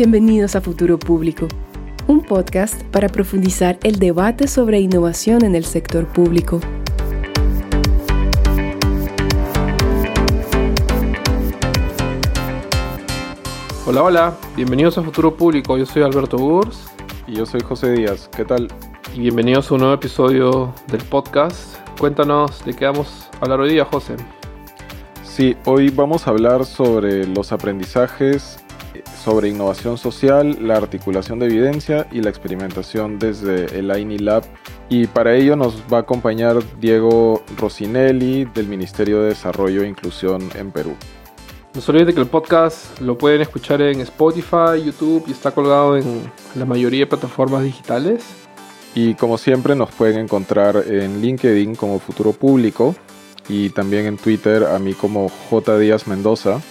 [0.00, 1.48] Bienvenidos a Futuro Público,
[2.06, 6.60] un podcast para profundizar el debate sobre innovación en el sector público.
[13.86, 15.76] Hola, hola, bienvenidos a Futuro Público.
[15.76, 16.86] Yo soy Alberto Burs.
[17.26, 18.30] Y yo soy José Díaz.
[18.36, 18.68] ¿Qué tal?
[19.16, 21.76] Y bienvenidos a un nuevo episodio del podcast.
[21.98, 24.14] Cuéntanos de qué vamos a hablar hoy día, José.
[25.24, 28.60] Sí, hoy vamos a hablar sobre los aprendizajes
[29.28, 34.42] sobre innovación social, la articulación de evidencia y la experimentación desde el INI Lab.
[34.88, 40.48] Y para ello nos va a acompañar Diego Rosinelli del Ministerio de Desarrollo e Inclusión
[40.54, 40.96] en Perú.
[41.74, 45.50] No se olviden de que el podcast lo pueden escuchar en Spotify, YouTube y está
[45.50, 46.22] colgado en
[46.54, 48.24] la mayoría de plataformas digitales.
[48.94, 52.94] Y como siempre nos pueden encontrar en LinkedIn como Futuro Público
[53.46, 55.78] y también en Twitter a mí como J.
[55.78, 56.62] Díaz Mendoza.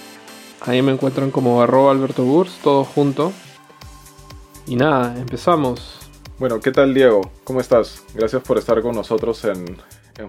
[0.61, 3.31] Ahí me encuentran como arroba Alberto Burs, todo junto.
[4.65, 6.09] Y nada, empezamos.
[6.39, 7.31] Bueno, ¿qué tal Diego?
[7.43, 8.03] ¿Cómo estás?
[8.13, 9.77] Gracias por estar con nosotros en,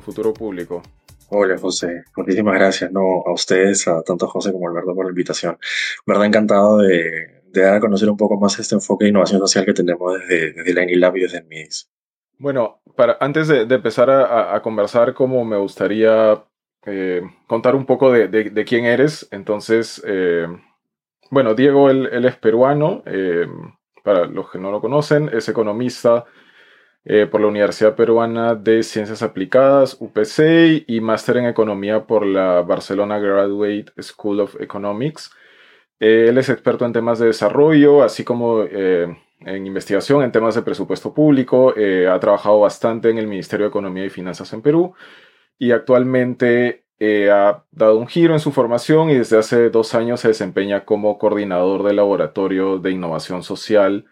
[0.02, 0.82] Futuro Público.
[1.30, 5.58] Hola José, muchísimas gracias no, a ustedes, a tanto José como Alberto por la invitación.
[6.06, 9.72] Verdad encantado de, dar a conocer un poco más este enfoque de innovación social que
[9.72, 11.90] tenemos desde, desde la INILAB y desde el MIDIS.
[12.38, 16.44] Bueno, para, antes de, empezar a, a, conversar, como me gustaría
[16.86, 19.28] eh, contar un poco de, quién eres.
[19.30, 20.46] Entonces, eh,
[21.30, 23.46] bueno, Diego, él, es peruano, eh,
[24.02, 26.24] para los que no lo conocen, es economista
[27.30, 33.18] por la Universidad Peruana de Ciencias Aplicadas, UPC, y máster en Economía por la Barcelona
[33.18, 35.30] Graduate School of Economics.
[35.98, 41.14] él es experto en temas de desarrollo, así como en investigación en temas de presupuesto
[41.14, 41.70] público.
[41.70, 44.94] ha trabajado bastante en el Ministerio de Economía y Finanzas en Perú
[45.58, 50.20] y actualmente eh, ha dado un giro en su formación y desde hace dos años
[50.20, 54.06] se desempeña como coordinador del Laboratorio de Innovación Social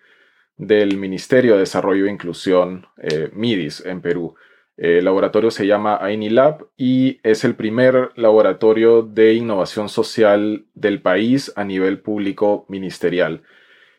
[0.56, 4.34] del Ministerio de Desarrollo e Inclusión eh, MIDIS en Perú.
[4.76, 11.52] El laboratorio se llama AINILAB y es el primer laboratorio de innovación social del país
[11.56, 13.42] a nivel público ministerial.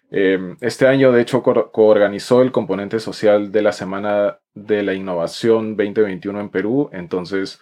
[0.09, 5.75] Em, este año, de hecho, coorganizó el componente social de la Semana de la Innovación
[5.75, 6.89] 2021 en Perú.
[6.93, 7.59] Entonces,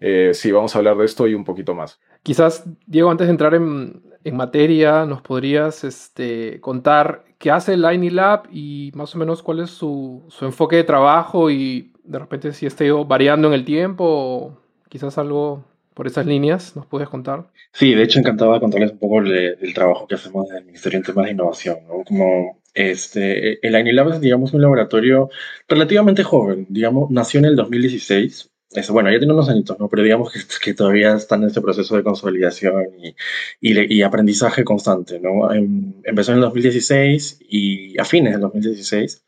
[0.00, 2.00] eh, sí, vamos a hablar de esto y un poquito más.
[2.22, 4.02] Quizás, Diego, antes de entrar en,
[4.32, 9.60] materia, nos podrías este, contar qué hace el Line Lab y más o menos cuál
[9.60, 14.04] es su, su, enfoque de trabajo y de repente si está variando en el tiempo
[14.04, 14.58] o
[14.88, 15.62] quizás algo
[15.96, 17.46] por esas líneas, ¿nos puedes contar?
[17.72, 20.98] Sí, de hecho encantado de contarles un poco del trabajo que hacemos desde el Ministerio
[20.98, 21.78] en temas de innovación.
[21.88, 22.04] ¿no?
[22.04, 25.30] Como este, el AINILAB es, digamos, un laboratorio
[25.66, 28.50] relativamente joven, digamos, nació en el 2016.
[28.72, 29.88] Eso, bueno, ya tiene unos añitos, ¿no?
[29.88, 33.14] Pero digamos que, que todavía están en ese proceso de consolidación y,
[33.62, 35.50] y, y aprendizaje constante, ¿no?
[35.50, 39.24] Em, empezó en el 2016 y a fines del 2016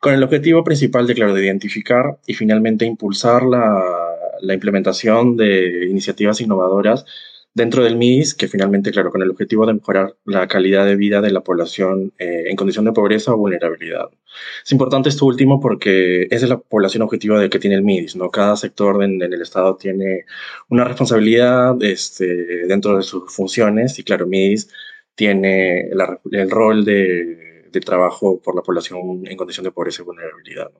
[0.00, 4.11] con el objetivo principal de, claro, de identificar y finalmente impulsar la,
[4.42, 7.04] la implementación de iniciativas innovadoras
[7.54, 11.20] dentro del MIS, que finalmente, claro, con el objetivo de mejorar la calidad de vida
[11.20, 14.08] de la población eh, en condición de pobreza o vulnerabilidad.
[14.64, 18.30] Es importante esto último porque es la población objetiva de que tiene el MIDIS, ¿no?
[18.30, 20.24] Cada sector en, el Estado tiene
[20.68, 24.68] una responsabilidad este, dentro de sus funciones y, claro, MIDIS
[25.14, 30.70] tiene el rol de, trabajo por la población en condición de pobreza y vulnerabilidad.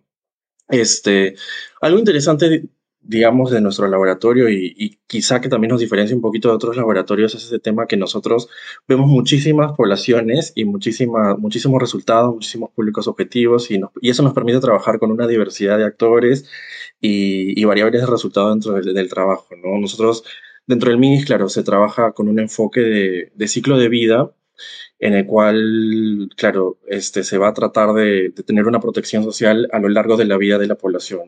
[0.69, 1.35] Este,
[1.81, 2.65] algo interesante
[3.03, 7.35] digamos, de nuestro laboratorio y, quizá que también nos diferencia un poquito de otros laboratorios
[7.35, 8.49] es ese tema que nosotros
[8.89, 14.99] vemos muchísimas poblaciones y muchísima, muchísimos resultados, muchísimos públicos objetivos y, eso nos permite trabajar
[14.99, 16.49] con una diversidad de actores
[17.01, 19.49] y, variables de resultado dentro del, trabajo.
[19.63, 19.79] ¿no?
[19.79, 20.25] Nosotros,
[20.67, 24.33] dentro del MINIS, claro, se trabaja con un enfoque de ciclo de vida
[25.03, 29.81] en el cual, claro, este, se va a tratar de, tener una protección social a
[29.81, 31.23] lo largo de la vida de la población.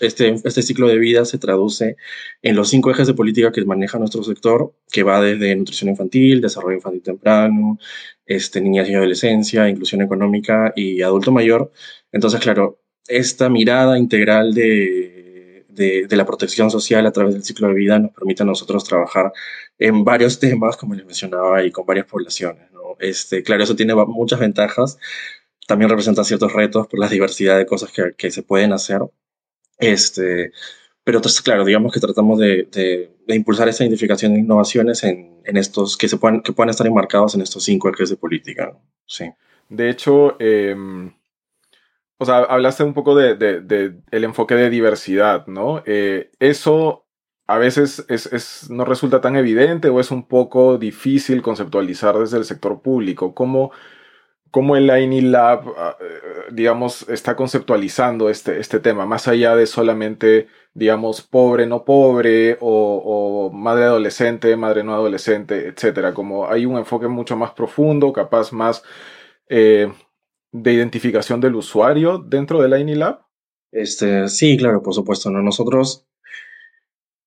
[0.00, 1.96] este, este ciclo de vida se traduce
[2.42, 6.40] en los cinco ejes de política que maneja nuestro sector, que va desde nutrición infantil,
[6.40, 7.78] desarrollo infantil temprano,
[8.26, 11.72] este, niñas y adolescencia, inclusión económica y adulto mayor.
[12.12, 15.66] Entonces, claro, esta mirada integral de,
[16.10, 19.32] la protección social a través del ciclo de vida nos permite a nosotros trabajar
[19.78, 22.75] en varios temas, como les mencionaba, y con varias poblaciones.
[22.98, 24.98] Este, claro, eso tiene muchas ventajas.
[25.66, 29.00] También representa ciertos retos por la diversidad de cosas que, que se pueden hacer.
[29.78, 30.52] Este,
[31.06, 35.96] pero claro, digamos que tratamos de, de, impulsar esta identificación de innovaciones en, en, estos
[35.96, 38.76] que, se puedan, que puedan estar enmarcados en estos cinco ejes de política.
[39.06, 39.30] Sí.
[39.68, 41.12] De hecho, em,
[42.18, 45.82] o sea, hablaste un poco de, de, el enfoque de diversidad, ¿no?
[45.86, 47.05] Eh, eso
[47.46, 52.44] a veces es, no resulta tan evidente o es un poco difícil conceptualizar desde el
[52.44, 53.34] sector público.
[53.34, 53.70] ¿Cómo,
[54.50, 59.66] cómo el INI Lab, ah, eh, digamos, está conceptualizando este, este tema, más allá de
[59.66, 66.14] solamente, digamos, pobre, no pobre, o, madre adolescente, madre no adolescente, etcétera.
[66.14, 68.82] Como hay un enfoque mucho más profundo, capaz más
[69.48, 69.92] eh,
[70.50, 73.20] de identificación del usuario dentro del INI Lab.
[73.70, 75.30] Este, sí, claro, por supuesto.
[75.30, 75.42] ¿no?
[75.42, 76.06] Nosotros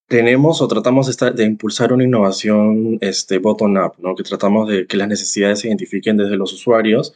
[0.10, 4.16] tenemos o tratamos de, impulsar una innovación este, bottom-up, ¿no?
[4.16, 7.14] que tratamos de que las necesidades se identifiquen desde los usuarios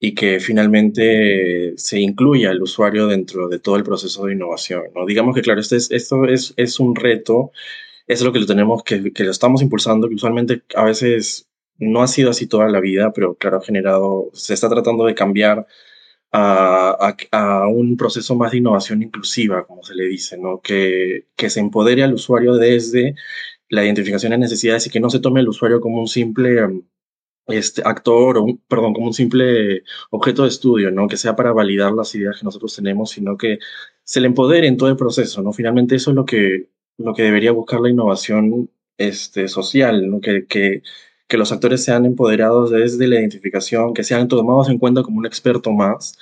[0.00, 4.84] y que finalmente se incluya el usuario dentro de todo el proceso de innovación.
[4.94, 5.04] ¿no?
[5.06, 7.52] Digamos que, claro, este es, esto es, es un reto,
[8.06, 11.46] es lo que lo tenemos, que, que lo estamos impulsando, que usualmente a veces
[11.78, 15.14] no ha sido así toda la vida, pero claro, ha generado, se está tratando de
[15.14, 15.66] cambiar
[16.32, 20.60] a, a, un proceso más de innovación inclusiva, como se le dice, ¿no?
[20.60, 23.14] que, que se empodere al usuario desde
[23.68, 26.82] la identificación de necesidades y que no se tome al usuario como un simple um,
[27.48, 31.08] este, actor, o perdón, como un simple objeto de estudio, ¿no?
[31.08, 33.58] que sea para validar las ideas que nosotros tenemos, sino que
[34.04, 35.42] se le empodere en todo el proceso.
[35.42, 35.52] ¿no?
[35.52, 36.68] Finalmente eso es lo que,
[36.98, 40.20] lo que debería buscar la innovación este, social, ¿no?
[40.20, 40.82] que, que
[41.30, 45.26] que los actores sean empoderados desde la identificación, que sean tomados en cuenta como un
[45.26, 46.18] experto más,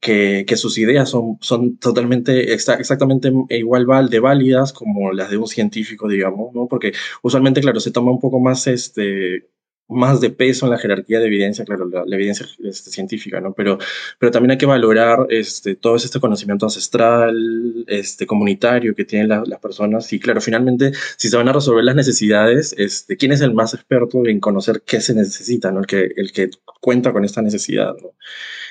[0.00, 5.48] que, que sus ideas son, son totalmente, exactamente igual de válidas como las de un
[5.48, 6.68] científico, digamos, ¿no?
[6.68, 9.48] Porque usualmente, claro, se toma un poco más este,
[9.88, 13.52] más de peso en la jerarquía de evidencia, claro, la, evidencia este, científica, ¿no?
[13.54, 13.78] Pero,
[14.18, 19.60] pero también hay que valorar este, todo este conocimiento ancestral, este, comunitario que tienen las
[19.60, 23.54] personas y, claro, finalmente, si se van a resolver las necesidades, este, ¿quién es el
[23.54, 25.80] más experto en conocer qué se necesita, ¿no?
[25.80, 26.50] El que, el que
[26.80, 28.14] cuenta con esta necesidad, ¿no?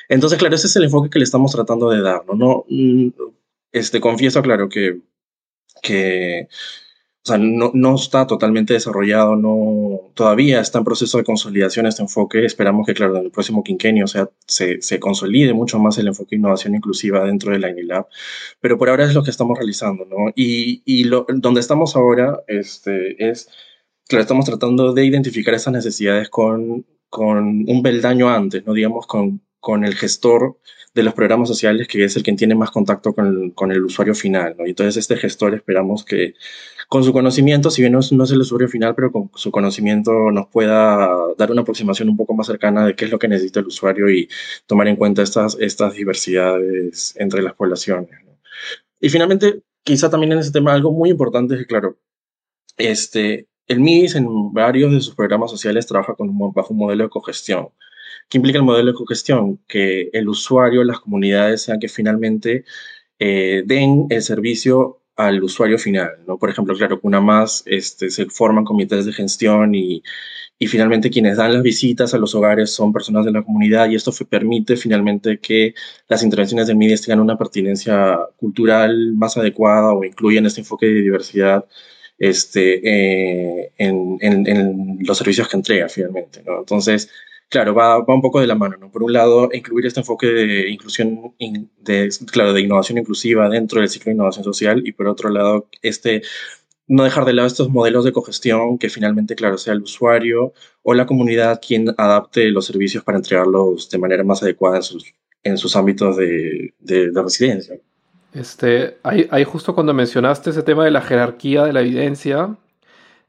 [0.10, 2.36] Entonces, claro, ese es el enfoque que le estamos tratando de dar, ¿no?
[2.36, 3.10] no mm,
[3.72, 5.02] este, confieso, claro, que,
[5.82, 6.48] que
[7.25, 12.04] o sea, no, no, está totalmente desarrollado, no, todavía está en proceso de consolidación este
[12.04, 12.45] enfoque.
[12.45, 16.07] Esperamos que, claro, en el próximo quinquenio o sea, se, se, consolide mucho más el
[16.07, 18.06] enfoque de innovación inclusiva dentro de la INILAB.
[18.62, 20.31] Pero por ahora es lo que estamos realizando, ¿no?
[20.36, 23.50] Y, y lo, donde estamos ahora este, es,
[24.07, 28.74] claro, estamos tratando de identificar esas necesidades con, con un beldaño antes, ¿no?
[28.74, 30.60] Digamos, con, con el gestor
[30.94, 33.84] de los programas sociales, que es el que tiene más contacto con el, con el
[33.84, 34.68] usuario final, ¿no?
[34.68, 36.36] Y entonces este gestor esperamos que
[36.88, 40.50] con su conocimiento, si bien no es, el usuario final, pero con su conocimiento nos
[40.50, 43.66] pueda dar una aproximación un poco más cercana de qué es lo que necesita el
[43.66, 44.30] usuario y
[44.68, 48.12] tomar en cuenta estas, estas diversidades entre las poblaciones.
[49.02, 51.98] Y finalmente, quizá también en ese tema algo muy importante es que, claro,
[52.78, 57.06] este, el MIDIS en varios de sus programas sociales trabaja con un, bajo un modelo
[57.06, 57.70] de cogestión.
[58.30, 59.60] ¿Qué implica el modelo de cogestión?
[59.68, 62.66] Que el usuario, las comunidades sean que finalmente
[63.19, 66.38] eh, den el servicio al usuario final, ¿no?
[66.38, 70.04] Por ejemplo, claro, una más este, se forman comités de gestión y,
[70.60, 73.95] y, finalmente quienes dan las visitas a los hogares son personas de la comunidad y
[73.95, 75.74] esto permite finalmente que
[76.10, 81.01] las intervenciones de medios tengan una pertinencia cultural más adecuada o incluyan este enfoque de
[81.01, 81.66] diversidad
[82.18, 86.60] este, eh, en, en, en, los servicios que entrega finalmente, ¿no?
[86.60, 87.10] Entonces,
[87.50, 88.92] claro, va, va, un poco de la mano, ¿no?
[88.92, 91.33] Por un lado, incluir este enfoque de inclusión,
[91.80, 95.68] de, claro, de innovación inclusiva dentro del ciclo de innovación social y por otro lado,
[95.81, 96.21] este,
[96.87, 100.94] no dejar de lado estos modelos de cogestión que finalmente, claro, sea el usuario o
[100.94, 105.57] la comunidad quien adapte los servicios para entregarlos de manera más adecuada en sus, en
[105.57, 107.78] sus ámbitos de, de, residencia.
[108.33, 112.57] Este, ahí, ahí, justo cuando mencionaste ese tema de la jerarquía de la evidencia,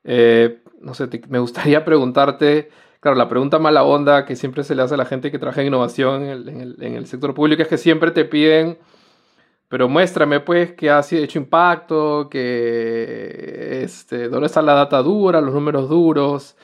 [0.02, 2.70] eh, no sé, me gustaría preguntarte
[3.06, 5.60] Claro, la pregunta mala onda que siempre se le hace a la gente que trabaja
[5.60, 8.78] en innovación en el, sector público es que siempre te piden,
[9.68, 15.54] pero muéstrame pues que ha hecho impacto, que este, dónde está la data dura, los
[15.54, 16.56] números duros.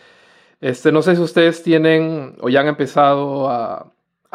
[0.60, 3.92] Este, no sé si ustedes tienen o ya han empezado a,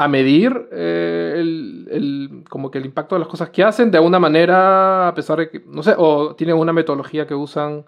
[0.09, 5.07] medir eh, el, como que el impacto de las cosas que hacen de alguna manera,
[5.09, 7.85] a pesar de que, no sé, o tienen una metodología que usan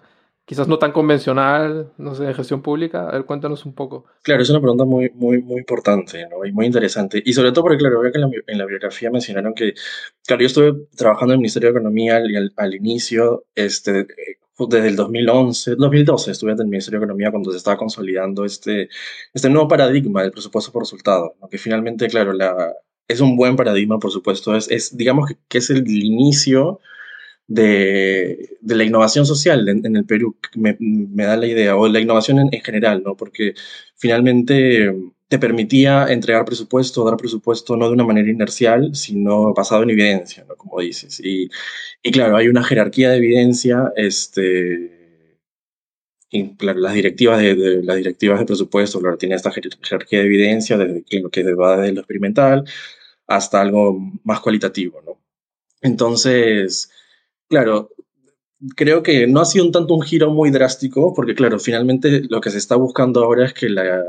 [0.50, 3.08] quizás no tan convencional, no sé, de gestión pública?
[3.08, 4.06] A ver, cuéntanos un poco.
[4.24, 6.44] Claro, es una pregunta muy, muy, muy importante ¿no?
[6.44, 7.22] y muy interesante.
[7.24, 9.76] Y sobre todo porque, claro, veo que en la, biografía mencionaron que,
[10.26, 14.08] claro, yo estuve trabajando en el Ministerio de Economía al, al, inicio, este,
[14.58, 18.90] desde el 2011, 2012 estuve en el Ministerio de Economía cuando se estaba consolidando este,
[19.32, 21.48] este nuevo paradigma del presupuesto por resultado, ¿no?
[21.48, 22.74] que finalmente, claro, la,
[23.08, 26.80] es un buen paradigma, por supuesto, es, es digamos que, que es el inicio
[27.50, 30.78] de, de, la innovación social en, el Perú, me,
[31.26, 33.18] da la idea, o la innovación en, general, ¿no?
[33.18, 33.56] Porque
[33.98, 34.94] finalmente
[35.28, 40.46] te permitía entregar presupuesto, dar presupuesto no de una manera inercial, sino basado en evidencia,
[40.48, 40.56] ¿no?
[40.56, 41.20] Como dices.
[41.20, 41.50] Y,
[42.04, 45.00] y claro, hay una jerarquía de evidencia, este,
[46.32, 51.30] las directivas de, las directivas de presupuesto, claro, tiene esta jerarquía de evidencia desde lo
[51.32, 52.64] que va desde lo experimental
[53.28, 55.20] hasta algo más cualitativo, ¿no?
[55.82, 56.92] Entonces,
[57.50, 57.90] claro,
[58.76, 62.42] creo que no ha sido un tanto un giro muy drástico, porque claro, finalmente lo
[62.42, 64.04] que se está buscando ahora es que la,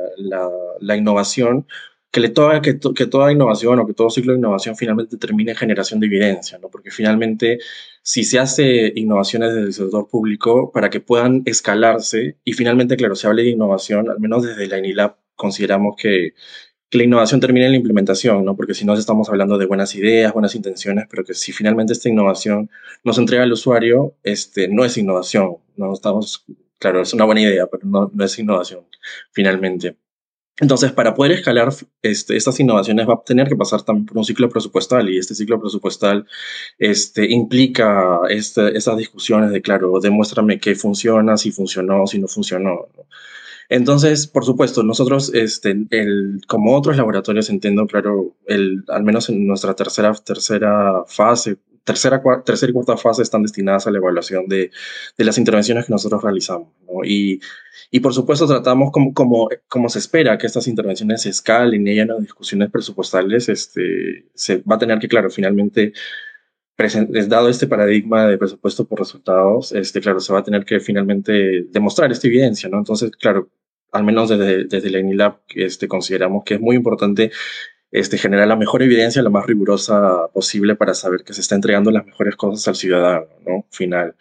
[0.81, 1.67] la, innovación,
[2.11, 5.53] que, le toda, que, que, toda innovación o que todo ciclo de innovación finalmente termine
[5.53, 6.69] en generación de evidencia, ¿no?
[6.69, 7.59] Porque finalmente,
[8.03, 13.15] si se hace innovaciones desde el sector público para que puedan escalarse, y finalmente, claro,
[13.15, 16.35] se hable de innovación, al menos desde la INILAB consideramos que,
[16.91, 18.57] que la innovación termine en la implementación, ¿no?
[18.57, 22.09] Porque si no estamos hablando de buenas ideas, buenas intenciones, pero que si finalmente esta
[22.09, 22.69] innovación
[23.05, 26.45] nos entrega al usuario, este, no es innovación, no estamos,
[26.79, 28.87] claro, es una buena idea, pero no, es innovación,
[29.31, 29.97] finalmente.
[30.61, 31.71] Entonces, para poder escalar
[32.03, 35.35] este, estas innovaciones va a tener que pasar también por un ciclo presupuestal y este
[35.35, 36.27] ciclo presupuestal
[36.79, 42.89] este, implica este, esas discusiones de, claro, demuéstrame qué funciona, si funcionó, si no funcionó.
[43.71, 49.47] Entonces, por supuesto, nosotros, este, el, como otros laboratorios, entiendo, claro, el, al menos en
[49.47, 54.73] nuestra tercera, tercera fase, tercera, tercera y cuarta fase están destinadas a la evaluación de,
[55.17, 56.69] de las intervenciones que nosotros realizamos.
[56.89, 57.05] ¿no?
[57.05, 57.41] Y,
[57.93, 61.93] y, por supuesto, tratamos como, como, como se espera que estas intervenciones se escalen y
[61.93, 65.93] hayan discusiones presupuestales, este, se va a tener que, claro, finalmente
[67.29, 71.67] dado este paradigma de presupuesto por resultados, este, claro, se va a tener que finalmente
[71.71, 72.79] demostrar esta evidencia, ¿no?
[72.79, 73.51] Entonces, claro,
[73.93, 77.31] al menos desde, desde la INILAB este, consideramos que es muy importante
[77.91, 81.91] este, generar la mejor evidencia, la más rigurosa posible para saber que se está entregando
[81.91, 83.67] las mejores cosas al ciudadano, ¿no?
[83.71, 84.15] Final.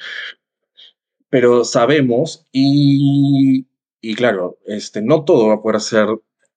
[1.30, 3.68] Pero sabemos y,
[4.02, 6.08] y claro, este, no todo va a poder ser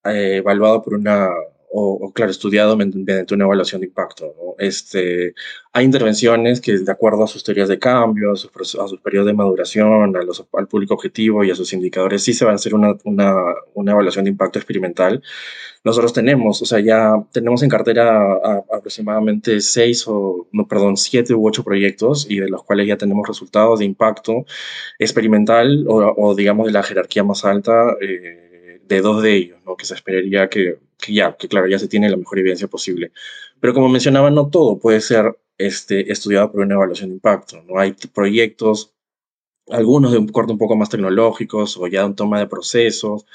[0.04, 1.28] eh, evaluado por una
[1.74, 4.34] o, claro, estudiado mediante una evaluación de impacto.
[4.58, 5.34] Este,
[5.72, 9.32] hay intervenciones que, de acuerdo a sus teorías de cambio, a sus, a periodos de
[9.32, 12.74] maduración, a los, al público objetivo y a sus indicadores, sí se va a hacer
[12.74, 13.34] una, una,
[13.74, 15.22] una evaluación de impacto experimental.
[15.82, 18.34] Nosotros tenemos, o sea, ya tenemos en cartera
[18.70, 23.26] aproximadamente seis o, no, perdón, siete u ocho proyectos y de los cuales ya tenemos
[23.26, 24.44] resultados de impacto
[24.98, 27.96] experimental o, o digamos, de la jerarquía más alta.
[28.00, 28.51] Eh,
[28.88, 29.76] de dos de ellos, ¿no?
[29.76, 33.12] que se esperaría que, que, ya, que claro, ya se tiene la mejor evidencia posible.
[33.60, 37.62] Pero como mencionaba, no todo puede ser este, estudiado por una evaluación de impacto.
[37.62, 37.78] ¿no?
[37.78, 38.94] Hay proyectos,
[39.68, 43.26] algunos de un corte un poco más tecnológicos o ya de un toma de procesos,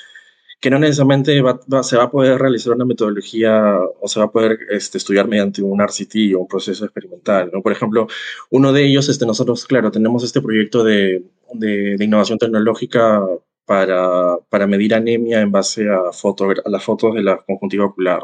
[0.60, 1.40] que no necesariamente
[1.84, 5.62] se va a poder realizar una metodología o se va a poder este, estudiar mediante
[5.62, 7.52] un RCT o un proceso experimental.
[7.54, 7.62] ¿no?
[7.62, 8.08] Por ejemplo,
[8.50, 11.24] uno de ellos, este, nosotros, claro, tenemos este proyecto de,
[11.54, 13.24] de innovación tecnológica
[13.68, 18.22] para, para medir anemia en base a, foto, a las fotos de la conjuntiva ocular.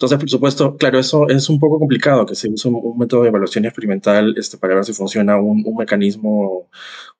[0.00, 3.28] Entonces, por supuesto, claro, eso es un poco complicado, que se use un, método de
[3.28, 6.70] evaluación experimental este, para ver si funciona un, un, mecanismo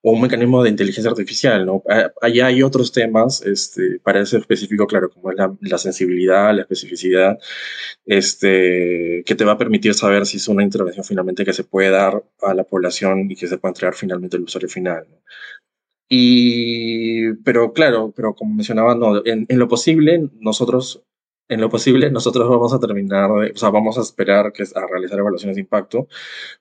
[0.02, 1.82] o un mecanismo de inteligencia artificial, ¿no?
[2.22, 6.62] Allá hay otros temas, este, para eso específico, claro, como es la, la, sensibilidad, la
[6.62, 7.38] especificidad,
[8.06, 11.90] este, que te va a permitir saber si es una intervención finalmente que se puede
[11.90, 15.06] dar a la población y que se puede entregar finalmente al usuario final.
[15.10, 15.16] ¿no?
[16.12, 21.04] Y, pero claro, pero como mencionaba, no, en, en, lo posible, nosotros
[21.50, 25.18] en lo posible, nosotros vamos a terminar, o sea, vamos a esperar que, a realizar
[25.18, 26.06] evaluaciones de impacto,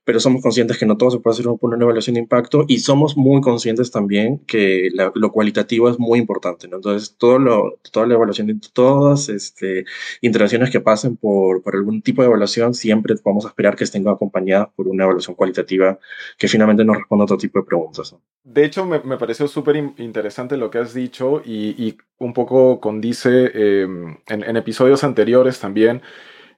[0.03, 2.79] pero somos conscientes que no todo se puede hacer por una evaluación de impacto y
[2.79, 6.77] somos muy conscientes también que la, lo cualitativo es muy importante, ¿no?
[6.77, 9.86] Entonces, todo lo, toda la evaluación, de todas este,
[10.22, 14.08] intervenciones que pasen por, por algún tipo de evaluación, siempre vamos a esperar que estén
[14.08, 16.00] acompañadas por una evaluación cualitativa
[16.39, 18.12] que finalmente nos responda a otro tipo de preguntas.
[18.12, 18.22] ¿no?
[18.43, 22.79] De hecho, me, me pareció súper interesante lo que has dicho y, y un poco
[22.79, 26.01] condice eh, en, en, episodios anteriores también.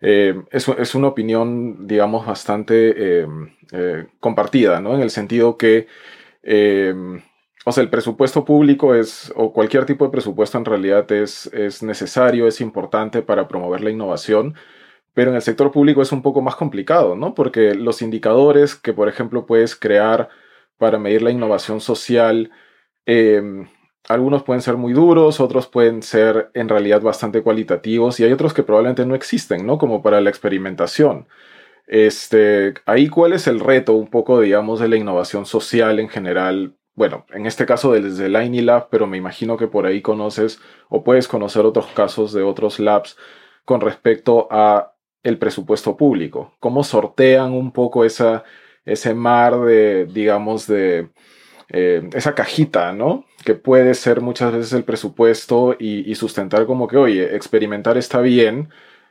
[0.01, 3.27] Eh, es, una opinión, digamos, bastante eh,
[3.71, 4.95] eh compartida, ¿no?
[4.95, 5.87] En el sentido que,
[7.65, 11.83] o sea, el presupuesto público es, o cualquier tipo de presupuesto en realidad es, es
[11.83, 14.55] necesario, es importante para promover la innovación,
[15.13, 17.33] pero en el sector público es un poco más complicado, ¿no?
[17.35, 20.29] Porque los indicadores que, por ejemplo, puedes crear
[20.77, 22.51] para medir la innovación social,
[24.07, 28.53] algunos pueden ser muy duros, otros pueden ser en realidad bastante cualitativos y hay otros
[28.53, 29.77] que probablemente no existen, ¿no?
[29.77, 31.27] Como para la experimentación.
[31.87, 36.75] Este, ahí cuál es el reto un poco, digamos, de la innovación social en general.
[36.95, 41.03] Bueno, en este caso desde el INILab, pero me imagino que por ahí conoces o
[41.03, 43.17] puedes conocer otros casos de otros labs
[43.65, 44.93] con respecto a
[45.23, 46.55] el presupuesto público.
[46.59, 48.43] ¿Cómo sortean un poco esa,
[48.85, 51.09] ese mar de, digamos, de
[51.69, 53.25] eh, esa cajita, ¿no?
[53.43, 58.21] Que puede ser muchas veces el presupuesto y, y, sustentar como que, oye, experimentar está
[58.21, 58.69] bien,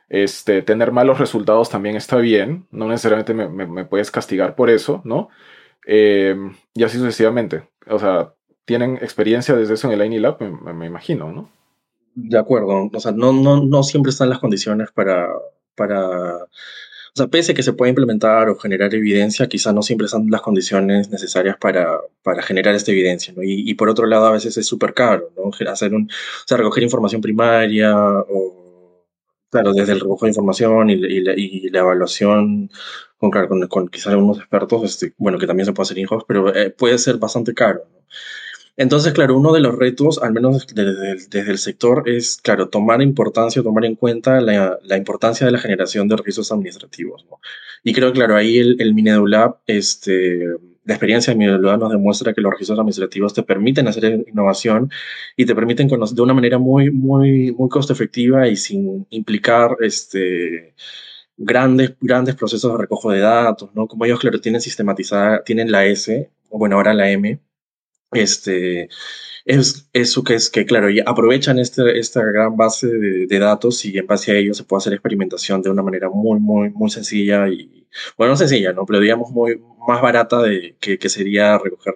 [0.09, 4.71] este, tener malos resultados también está bien, no necesariamente me, me, me puedes castigar por
[4.71, 5.29] eso, ¿no?
[5.87, 6.37] Eh,
[6.75, 7.69] y así sucesivamente.
[7.89, 8.35] O sea,
[8.65, 11.51] tienen experiencia desde eso en el INI Lab, me, imagino, ¿no?
[12.15, 15.29] De acuerdo, o sea, no, no, no siempre están las condiciones para,
[15.75, 16.47] para
[17.15, 20.31] o sea, pese a que se puede implementar o generar evidencia, quizá no siempre son
[20.31, 23.43] las condiciones necesarias para, para generar esta evidencia, ¿no?
[23.43, 25.51] Y, y por otro lado, a veces es súper caro, ¿no?
[25.71, 29.07] Hacer un, o sea, recoger información primaria o,
[29.51, 32.71] claro, desde el recojo de información y, y, la, y la, evaluación
[33.19, 36.55] con, con, con quizá algunos expertos, este, bueno, que también se puede hacer in-house, pero
[36.55, 38.01] eh, puede ser bastante caro, ¿no?
[38.77, 43.63] Entonces, claro, uno de los retos, al menos desde, el sector, es, claro, tomar importancia,
[43.63, 47.27] tomar en cuenta la, importancia de la generación de registros administrativos.
[47.85, 50.45] Y creo, claro, ahí el, el Minedulab, este,
[50.85, 54.91] la experiencia de Minedulab nos demuestra que los registros administrativos te permiten hacer innovación
[55.37, 59.77] y te permiten conocer de una manera muy, muy, muy costo efectiva y sin implicar,
[59.81, 60.75] este,
[61.37, 63.87] grandes, grandes procesos de recojo de datos, ¿no?
[63.87, 67.41] Como ellos, claro, tienen sistematizada, tienen la S, bueno, ahora la M,
[68.13, 68.89] este,
[69.45, 73.97] es eso que es que, claro, y aprovechan este, esta gran base de, datos y
[73.99, 77.49] en base a ello se puede hacer experimentación de una manera muy, muy, muy sencilla
[77.49, 77.87] y,
[78.17, 78.87] bueno, no sencilla, ¿no?
[78.87, 81.95] Pero digamos muy más barata de que, que sería recoger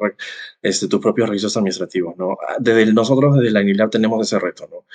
[0.63, 2.37] este, tus propios registros administrativos, ¿no?
[2.59, 4.87] Desde nosotros, desde la INILAB, tenemos ese reto, ¿no?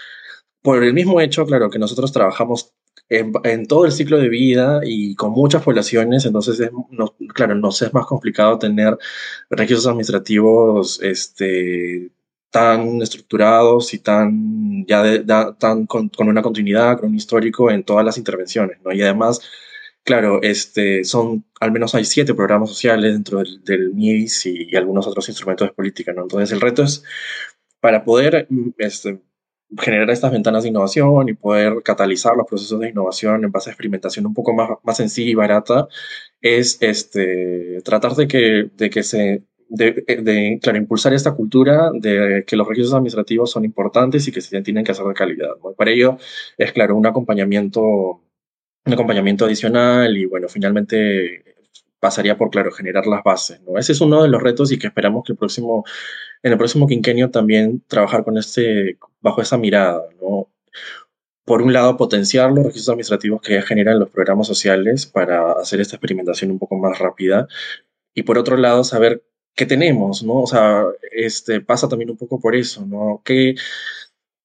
[0.61, 2.73] Por el mismo hecho, claro, que nosotros trabajamos
[3.09, 7.81] en, todo el ciclo de vida y con muchas poblaciones, entonces, es, no, claro, nos
[7.81, 8.97] es más complicado tener
[9.49, 12.11] registros administrativos este,
[12.51, 15.03] tan estructurados y tan, ya
[15.57, 18.91] tan con, una continuidad, con un histórico en todas las intervenciones, ¿no?
[18.93, 19.41] Y además,
[20.03, 25.07] claro, este, son, al menos hay siete programas sociales dentro del, del MIDIS y, algunos
[25.07, 26.23] otros instrumentos de política, ¿no?
[26.23, 27.03] Entonces, el reto es
[27.79, 29.19] para poder este,
[29.77, 33.73] generar estas ventanas de innovación y poder catalizar los procesos de innovación en base a
[33.73, 35.87] experimentación un poco más, más sencilla y barata,
[36.41, 42.43] es este, tratar de que, de que se, de, de, claro, impulsar esta cultura de
[42.45, 45.51] que los registros administrativos son importantes y que se tienen que hacer de calidad.
[45.63, 45.73] ¿no?
[45.73, 46.17] Para ello
[46.57, 51.43] es, claro, un acompañamiento, un acompañamiento adicional y, bueno, finalmente
[51.99, 53.61] pasaría por, claro, generar las bases.
[53.61, 53.77] ¿no?
[53.77, 55.85] Ese es uno de los retos y que esperamos que el próximo
[56.43, 60.47] en el próximo quinquenio también trabajar con este, bajo esa mirada, ¿no?
[61.45, 65.81] Por un lado, potenciar los registros administrativos que ya generan los programas sociales para hacer
[65.81, 67.47] esta experimentación un poco más rápida.
[68.13, 69.23] Y por otro lado, saber
[69.55, 70.41] qué tenemos, ¿no?
[70.43, 73.21] O sea, este, pasa también un poco por eso, ¿no?
[73.25, 73.55] ¿Qué,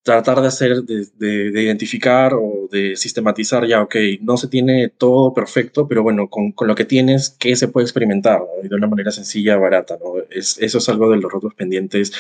[0.04, 4.90] tratar de hacer, de, de, de, identificar o de sistematizar ya, ok, no se tiene
[4.90, 8.40] todo perfecto, pero bueno, con, con lo que tienes, ¿qué se puede experimentar?
[8.40, 8.46] ¿no?
[8.62, 10.22] Y de una manera sencilla, barata, ¿no?
[10.30, 12.12] Es, eso es algo de los retos pendientes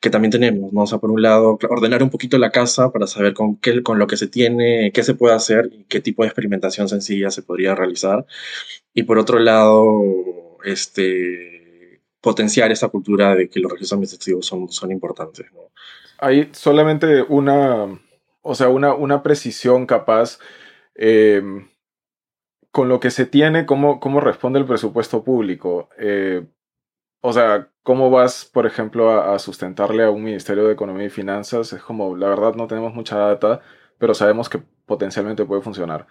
[0.00, 0.82] que también tenemos, ¿no?
[0.82, 3.98] O sea, por un lado, ordenar un poquito la casa para saber con, qué, con
[3.98, 7.42] lo que se tiene, qué se puede hacer y qué tipo de experimentación sencilla se
[7.42, 8.26] podría realizar.
[8.94, 10.02] Y por otro lado,
[10.64, 15.72] este, potenciar esa cultura de que los registros administrativos son, son importantes, ¿no?
[16.22, 18.00] Hay solamente una,
[18.42, 20.38] o sea, una, una precisión capaz
[20.94, 21.42] eh,
[22.70, 25.88] con lo que se tiene, cómo, cómo responde el presupuesto público.
[25.98, 26.46] Eh,
[27.20, 31.10] o sea, ¿cómo vas, por ejemplo, a, a, sustentarle a un Ministerio de Economía y
[31.10, 31.72] Finanzas?
[31.72, 33.60] Es como, la verdad no tenemos mucha data,
[33.98, 36.06] pero sabemos que potencialmente puede funcionar.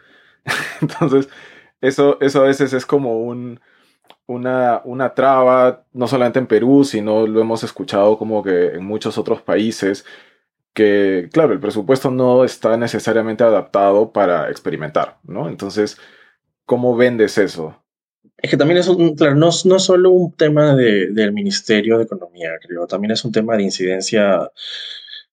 [0.81, 1.29] Entonces,
[1.79, 3.61] eso, eso a veces es como un,
[4.31, 9.17] una, una traba, no solamente en Perú, sino lo hemos escuchado como que en muchos
[9.17, 10.05] otros países,
[10.73, 15.49] que claro, el presupuesto no está necesariamente adaptado para experimentar, ¿no?
[15.49, 15.97] Entonces,
[16.65, 17.77] ¿cómo vendes eso?
[18.37, 22.05] Es que también es un, claro, no, no solo un tema de, del Ministerio de
[22.05, 24.49] Economía, creo, también es un tema de incidencia,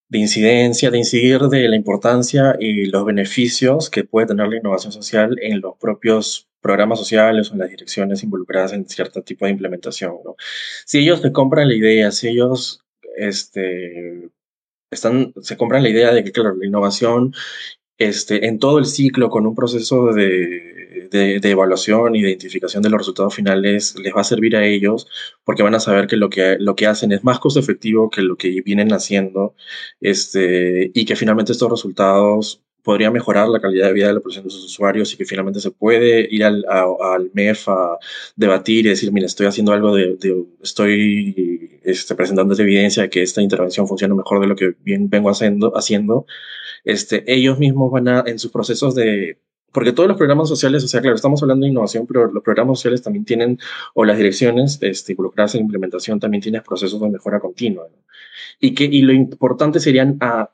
[0.08, 4.92] de incidencia, de incidir de la importancia y los beneficios que puede tener la innovación
[4.92, 9.52] social en los propios programas sociales o en las direcciones involucradas en cierto tipo de
[9.52, 10.16] implementación.
[10.84, 12.84] Si ellos se compran la idea, si ellos
[13.16, 14.30] este,
[14.90, 17.34] están, se compran la idea de que, claro, la innovación
[17.98, 22.82] este, en todo el ciclo con un proceso de, de, de, evaluación y de identificación
[22.82, 25.08] de los resultados finales les va a servir a ellos
[25.44, 28.22] porque van a saber que lo que, lo que hacen es más costo efectivo que
[28.22, 29.54] lo que vienen haciendo
[30.00, 34.44] este, y que finalmente estos resultados podría mejorar la calidad de vida de la población
[34.44, 37.98] de sus usuarios y que finalmente se puede ir al, a, al MEF a
[38.36, 43.22] debatir y decir, mira, estoy haciendo algo de, de estoy este, presentando evidencia de que
[43.22, 46.26] esta intervención funciona mejor de lo que bien vengo haciendo, haciendo.
[46.84, 49.38] Este, ellos mismos van a, en sus procesos de,
[49.72, 52.78] porque todos los programas sociales, o sea, claro, estamos hablando de innovación, pero los programas
[52.78, 53.58] sociales también tienen,
[53.94, 57.86] o las direcciones este, involucradas en implementación también tienen procesos de mejora continua.
[58.60, 60.02] Y, que, y lo importante sería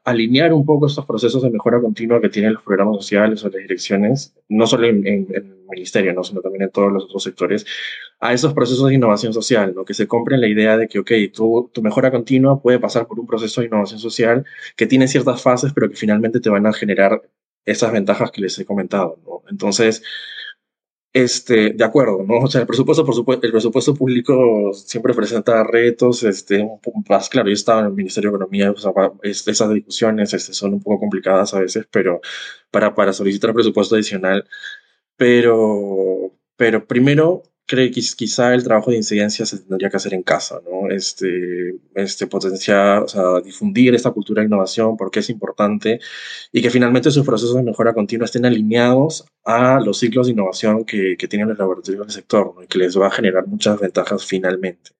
[0.04, 3.60] alinear un poco estos procesos de mejora continua que tienen los programas sociales o las
[3.62, 6.22] direcciones, no solo en, el ministerio, ¿no?
[6.24, 7.66] sino también en todos los otros sectores,
[8.20, 9.84] a esos procesos de innovación social, ¿no?
[9.84, 13.18] que se compren la idea de que, ok, tu, tu mejora continua puede pasar por
[13.18, 14.44] un proceso de innovación social
[14.76, 17.22] que tiene ciertas fases, pero que finalmente te van a generar
[17.64, 19.42] esas ventajas que les he comentado, ¿no?
[19.50, 20.02] Entonces,
[21.14, 22.38] este, de acuerdo, ¿no?
[22.40, 26.68] O sea, el presupuesto, por supuesto, el presupuesto público siempre presenta retos, este,
[27.08, 30.74] más claro, yo estaba en el Ministerio de Economía, o sea, esas discusiones este, son
[30.74, 32.20] un poco complicadas a veces, pero
[32.70, 34.48] para, para solicitar presupuesto adicional,
[35.16, 40.22] pero, pero primero cree que quizá el trabajo de incidencia se tendría que hacer en
[40.22, 40.90] casa, ¿no?
[40.90, 46.00] Este, este potenciar, o sea, difundir esta cultura de innovación porque es importante
[46.52, 50.84] y que finalmente sus procesos de mejora continua estén alineados a los ciclos de innovación
[50.84, 52.62] que, que tienen los laboratorios del sector ¿no?
[52.62, 54.90] y que les va a generar muchas ventajas finalmente.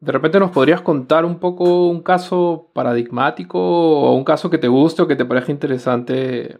[0.00, 4.68] De repente nos podrías contar un poco un caso paradigmático o un caso que te
[4.68, 6.58] guste o que te parezca interesante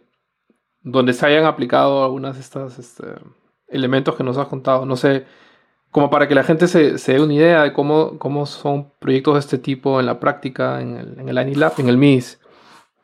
[0.81, 3.03] donde se hayan aplicado algunas de estas este,
[3.67, 4.85] elementos que nos has contado.
[4.85, 5.25] No sé,
[5.95, 9.35] como para que la gente se, se dé una idea de cómo, cómo son proyectos
[9.35, 12.37] de este tipo en la práctica, en el, en el en el MIS.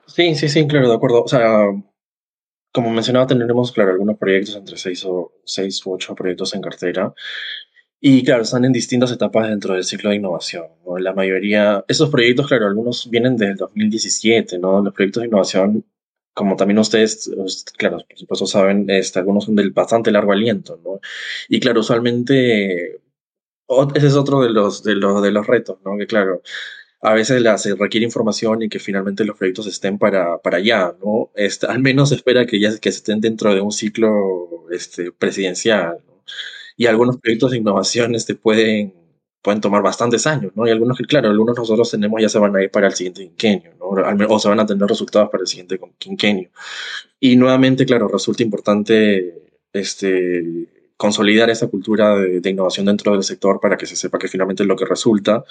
[0.07, 1.23] Sí, sí, sí, claro, de acuerdo.
[1.23, 1.67] O sea,
[2.73, 7.13] como mencionaba, tendremos, claro, algunos proyectos, entre seis o seis u ocho proyectos en cartera.
[8.01, 10.65] Y claro, están en distintas etapas dentro del ciclo de innovación.
[10.85, 10.97] ¿no?
[10.97, 14.81] La mayoría, esos proyectos, claro, algunos vienen del 2017, ¿no?
[14.83, 15.85] Los proyectos de innovación
[16.33, 17.29] como también ustedes,
[17.77, 20.99] claro, por supuesto saben, este, algunos son del bastante largo aliento, ¿no?
[21.49, 23.01] Y claro, usualmente,
[23.95, 25.97] ese es otro de los, de los, de los retos, ¿no?
[25.97, 26.41] Que claro,
[27.01, 31.31] a veces se requiere información y que finalmente los proyectos estén para, para allá, ¿no?
[31.35, 35.97] Este, al menos se espera que ya que estén dentro de un ciclo este, presidencial,
[36.07, 36.23] ¿no?
[36.77, 38.93] Y algunos proyectos de innovación este, pueden
[39.41, 40.67] pueden tomar bastantes años, ¿no?
[40.67, 43.23] Y algunos que, claro, algunos nosotros tenemos ya se van a ir para el siguiente
[43.23, 43.87] quinquenio, ¿no?
[44.29, 46.49] O se van a tener resultados para el siguiente quinquenio.
[47.19, 49.41] Y nuevamente, claro, resulta importante
[49.73, 54.63] este, consolidar esa cultura de, innovación dentro del sector para que se sepa que finalmente
[54.63, 55.43] lo que resulta,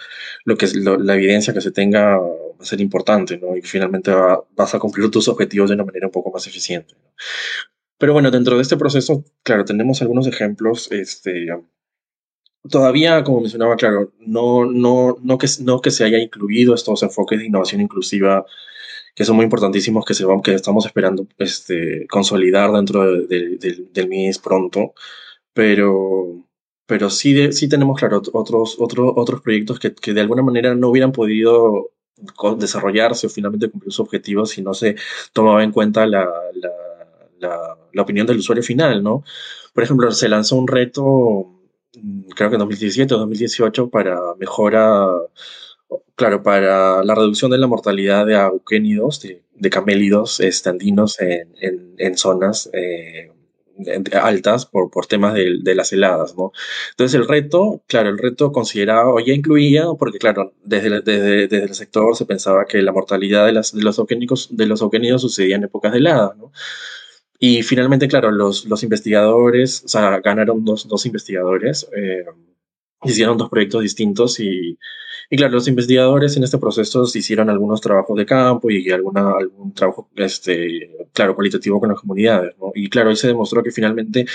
[0.44, 2.24] lo que es la evidencia que se tenga va
[2.60, 3.56] a ser importante, ¿no?
[3.56, 4.12] Y finalmente
[4.54, 6.94] vas a cumplir tus objetivos de una manera un poco más eficiente.
[7.98, 11.48] Pero bueno, dentro de este proceso, claro, tenemos algunos ejemplos, este,
[12.68, 17.38] Todavía, como mencionaba, claro, no, no, no, que, no que se haya incluido estos enfoques
[17.38, 18.44] de innovación inclusiva
[19.14, 23.58] que son muy importantísimos, que, se van, que estamos esperando este, consolidar dentro de,
[23.92, 24.94] del MIS pronto,
[25.52, 26.46] pero,
[26.86, 30.88] pero sí, sí tenemos, claro, otros, otros, otros proyectos que, que de alguna manera no
[30.88, 31.90] hubieran podido
[32.58, 34.96] desarrollarse o finalmente cumplir sus objetivos si no se
[35.32, 36.70] tomaba en cuenta la, la,
[37.38, 39.24] la, la opinión del usuario final, ¿no?
[39.74, 41.59] Por ejemplo, se lanzó un reto
[42.34, 45.08] creo que en 2017 o 2018 para mejora,
[46.14, 51.48] claro, para la reducción de la mortalidad de auquénidos, de, de camélidos estandinos en,
[51.98, 53.30] en, zonas eh,
[54.12, 56.52] altas por, por temas de, de, las heladas, ¿no?
[56.90, 61.64] Entonces el reto, claro, el reto consideraba o ya incluía, porque claro, desde, desde, desde
[61.64, 65.22] el sector se pensaba que la mortalidad de, las, de los auquénicos, de los auquénidos
[65.22, 66.52] sucedía en épocas de heladas, ¿no?
[67.42, 72.26] Y finalmente, claro, los, los investigadores, o sea, ganaron dos, dos investigadores, eh,
[73.02, 74.78] hicieron dos proyectos distintos y
[75.32, 79.72] y claro, los investigadores en este proceso hicieron algunos trabajos de campo y alguna, algún
[79.72, 82.72] trabajo, este, claro, cualitativo con las comunidades, ¿no?
[82.74, 84.26] Y claro, ahí se demostró que finalmente,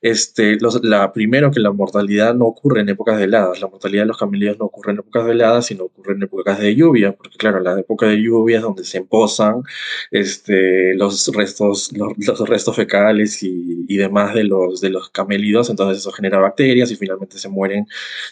[0.00, 4.04] este, los, la, primero que la mortalidad no ocurre en épocas de heladas, la mortalidad
[4.04, 7.12] de los camelídeos no ocurre en épocas de heladas, sino ocurre en épocas de lluvia,
[7.12, 9.62] porque claro, la época de lluvia es donde se emposan,
[10.10, 15.98] este, los restos, los, restos fecales y, y, demás de los, de los camélidos, entonces
[15.98, 17.86] eso genera bacterias y finalmente se mueren,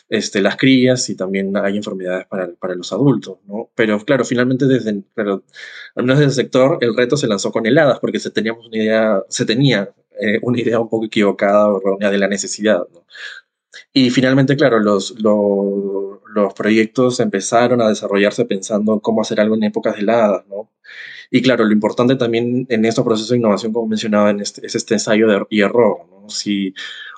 [0.09, 3.71] este, las crías y también hay enfermedades para, para los adultos, ¿no?
[3.75, 5.45] Pero claro, finalmente desde, pero,
[5.95, 8.77] al menos desde el sector, el reto se lanzó con heladas, porque se, teníamos una
[8.77, 9.91] idea, se tenía
[10.21, 13.05] eh, una idea un poco equivocada o errónea de la necesidad, ¿no?
[13.93, 19.55] Y finalmente, claro, los, los, los, proyectos empezaron a desarrollarse pensando en cómo hacer algo
[19.55, 20.71] en épocas heladas, ¿no?
[21.31, 24.75] Y claro, lo importante también en estos procesos de innovación, como mencionaba, en este, es
[24.75, 26.29] este ensayo de, y error, ¿no?
[26.31, 26.75] Si,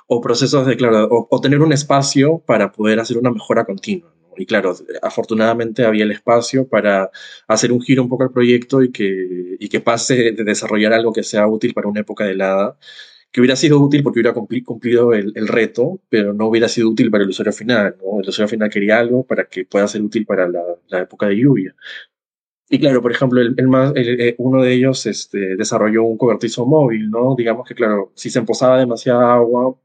[0.07, 4.11] o procesos de, claro, o, o, tener un espacio para poder hacer una mejora continua.
[4.39, 7.11] Y claro, afortunadamente había el espacio para
[7.45, 11.11] hacer un giro un poco al proyecto y que, y que pase de desarrollar algo
[11.11, 12.77] que sea útil para una época de helada,
[13.31, 17.11] que hubiera sido útil porque hubiera cumplido el, el, reto, pero no hubiera sido útil
[17.11, 17.97] para el usuario final.
[18.01, 18.21] ¿no?
[18.21, 21.35] El usuario final quería algo para que pueda ser útil para la, la época de
[21.37, 21.75] lluvia.
[22.69, 27.09] y claro, por ejemplo, el, más, eh, uno de ellos este, desarrolló un cobertizo móvil,
[27.09, 27.35] ¿no?
[27.37, 29.75] Digamos que, claro, si se emposaba demasiada agua,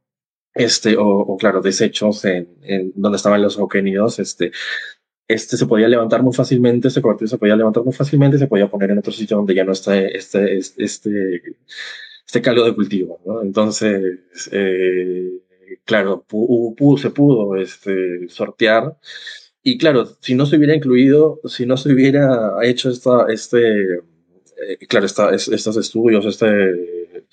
[0.55, 4.53] este, o, claro, desechos en, en, donde estaban los océanidos, este,
[5.29, 8.47] este se podía levantar muy fácilmente, ese cobertizo se podía levantar muy fácilmente y se
[8.47, 11.43] podía poner en otro sitio donde ya no está este, este, este,
[12.27, 13.43] este caldo de cultivo, ¿no?
[13.43, 14.21] Entonces,
[14.53, 15.31] eh,
[15.85, 16.25] claro,
[16.99, 18.97] se pudo este, sortear.
[19.63, 24.79] Y claro, si no se hubiera incluido, si no se hubiera hecho esta, este, eh,
[24.89, 27.25] claro, esta, estos estudios, este,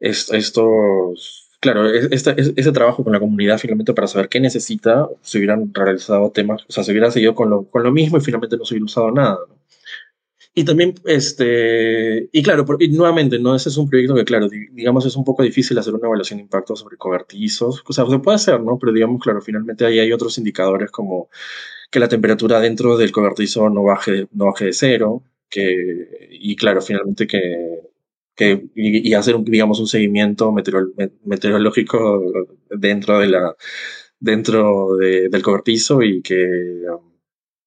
[0.00, 5.72] estos Claro, este, ese trabajo con la comunidad finalmente para saber qué necesita, se hubieran
[5.74, 8.64] realizado temas, o sea, se hubiera seguido con lo, con lo mismo y finalmente no
[8.64, 9.38] se hubiera usado nada.
[10.54, 13.54] Y también, este, y claro, y nuevamente, ¿no?
[13.54, 16.42] Ese es un proyecto que, claro, digamos, es un poco difícil hacer una evaluación de
[16.42, 17.82] impacto sobre cobertizos.
[17.86, 18.76] O sea, se puede hacer, ¿no?
[18.78, 21.28] Pero digamos, claro, finalmente ahí hay otros indicadores como
[21.90, 26.82] que la temperatura dentro del cobertizo no baje, no baje de cero, que, y claro,
[26.82, 27.89] finalmente que
[28.74, 30.52] y, hacer, un, digamos, un seguimiento
[31.24, 32.22] meteorológico
[32.70, 33.56] dentro, de la,
[34.18, 37.12] dentro del cobertizo y que, um,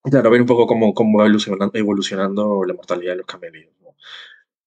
[0.09, 3.73] claro, ver un poco cómo, cómo va evolucionando, evolucionando la mortalidad de los camellos.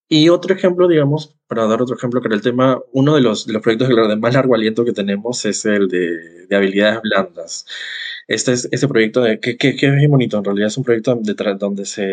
[0.08, 3.48] Y otro ejemplo, digamos, para dar otro ejemplo, que era el tema, uno de los,
[3.48, 7.66] los proyectos de más largo aliento que tenemos es el de, de habilidades blandas.
[8.28, 10.84] Este es ese proyecto de, que, que, que, es muy bonito, en realidad es un
[10.84, 12.04] proyecto de, donde se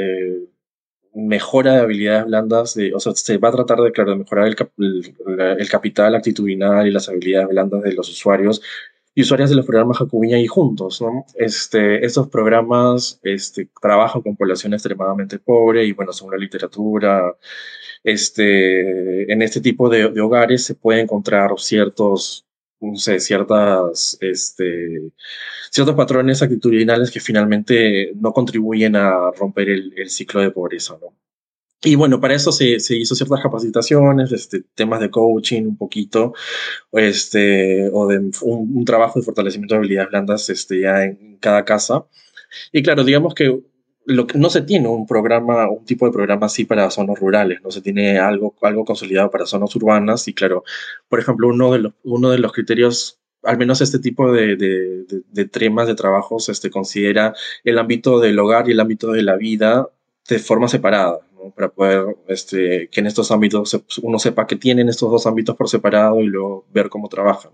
[1.13, 4.47] mejora de habilidades blandas, de, o sea, se va a tratar de, claro, de mejorar
[4.47, 5.15] el,
[5.59, 8.61] el, capital actitudinal y las habilidades blandas de los usuarios
[9.15, 11.25] y usuarias de los programas Jacobiña y juntos, ¿no?
[11.35, 17.35] Este, estos programas este, trabajan con población extremadamente pobre y, bueno, según la literatura,
[18.03, 22.45] este, en este tipo de, de hogares se puede encontrar ciertos
[22.91, 25.11] no sé, ciertas, este,
[25.71, 31.13] ciertos patrones actitudinales que finalmente no contribuyen a romper el, el ciclo de pobreza, ¿no?
[31.85, 36.33] Y bueno, para eso se, se, hizo ciertas capacitaciones, este, temas de coaching un poquito,
[36.93, 41.65] este, o de un, un, trabajo de fortalecimiento de habilidades blandas este, ya en cada
[41.65, 42.05] casa.
[42.71, 43.59] Y claro, digamos que
[44.05, 47.61] lo que, no se tiene un programa, un tipo de programa así para zonas rurales,
[47.63, 50.63] no se tiene algo, algo consolidado para zonas urbanas y claro,
[51.09, 55.05] por ejemplo, uno de los, uno de los criterios, al menos este tipo de, de,
[55.31, 59.35] de, temas de trabajos, este, considera el ámbito del hogar y el ámbito de la
[59.35, 59.89] vida
[60.27, 61.19] de forma separada
[61.51, 65.69] para poder este, que en estos ámbitos uno sepa que tienen estos dos ámbitos por
[65.69, 67.51] separado y luego ver cómo trabajan.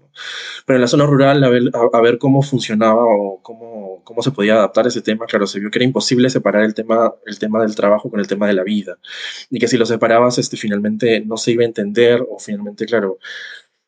[0.65, 3.78] Pero en la zona rural, a ver, a, ver, cómo funcionaba o cómo,
[4.09, 7.13] cómo se podía adaptar ese tema, claro, se vio que era imposible separar el tema,
[7.27, 8.97] el tema del trabajo con el tema de la vida.
[9.51, 13.19] Y que si lo separabas, este, finalmente no se iba a entender o finalmente, claro,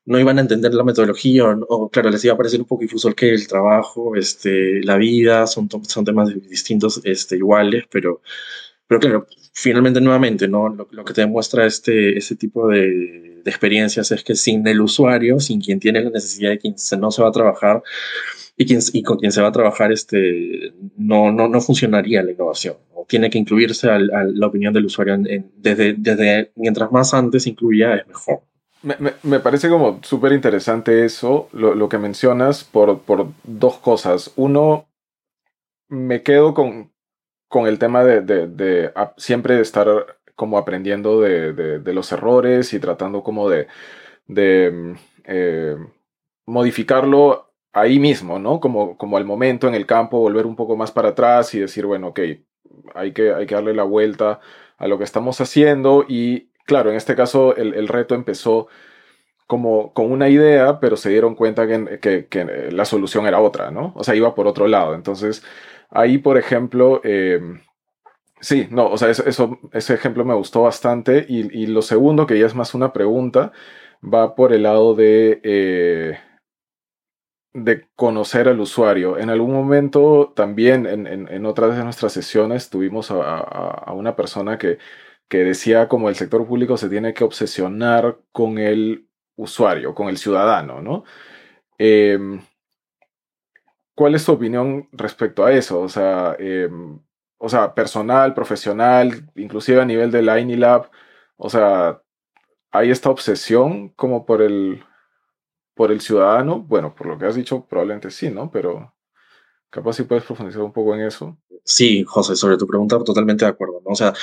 [0.05, 3.07] no iban a entender la metodología o, claro, les iba a parecer un poco difuso
[3.07, 5.67] el que el trabajo, este, la vida, son,
[6.05, 8.21] temas distintos, este, iguales, pero,
[8.85, 10.69] pero claro, finalmente nuevamente, ¿no?
[10.69, 15.39] Lo, que te demuestra este, este tipo de, de, experiencias es que sin el usuario,
[15.39, 17.83] sin quien tiene la necesidad de quien no se va a trabajar
[18.57, 22.31] y, quien, y con quien se va a trabajar, este, no, no, no funcionaría la
[22.31, 22.75] innovación.
[23.07, 25.17] Tiene que incluirse la opinión del usuario
[25.57, 28.41] desde, desde mientras más antes incluya es mejor.
[28.83, 34.31] Me, me, parece como súper interesante eso, lo, lo, que mencionas, por, por dos cosas.
[34.37, 34.87] Uno,
[35.87, 36.91] me quedo con,
[37.47, 39.87] con el tema de, de, de siempre estar
[40.41, 43.67] como aprendiendo de, de, los errores y tratando como de,
[44.25, 44.93] de mm,
[45.25, 45.75] eh,
[46.47, 48.59] modificarlo ahí mismo, ¿no?
[48.59, 51.85] Como, como al momento en el campo, volver un poco más para atrás y decir,
[51.85, 52.21] bueno, ok,
[52.95, 54.39] hay que, hay que darle la vuelta
[54.79, 58.67] a lo que estamos haciendo y claro, en este caso el, el reto empezó
[59.45, 63.93] como con una idea, pero se dieron cuenta que, que, la solución era otra, ¿no?
[63.95, 64.95] O sea, iba por otro lado.
[64.95, 65.43] Entonces,
[65.91, 67.61] Ahí, por ejemplo, em,
[68.41, 71.25] sí, no, o sea, eso, ese ejemplo me gustó bastante.
[71.29, 73.51] Y, lo segundo, que ya es más una pregunta,
[74.03, 76.19] va por el lado de, eh,
[77.53, 79.17] de conocer al usuario.
[79.17, 84.77] En algún momento también en, en, otras de nuestras sesiones tuvimos a, una persona que,
[85.27, 90.17] que decía como el sector público se tiene que obsesionar con el usuario, con el
[90.17, 91.03] ciudadano, ¿no?
[91.77, 92.41] Em,
[93.95, 95.81] ¿Cuál es tu opinión respecto a eso?
[95.81, 96.99] O sea, em,
[97.41, 100.91] o sea, personal, profesional, inclusive a nivel de la INILAB,
[101.37, 101.99] o sea,
[102.71, 104.83] ¿hay esta obsesión como por el,
[105.73, 106.59] por el ciudadano?
[106.61, 108.51] Bueno, por lo que has dicho, probablemente sí, ¿no?
[108.51, 108.93] Pero
[109.71, 111.35] capaz si puedes profundizar un poco en eso.
[111.63, 113.91] Sí, José, sobre tu pregunta, totalmente de acuerdo, ¿no?
[113.91, 114.13] O sea,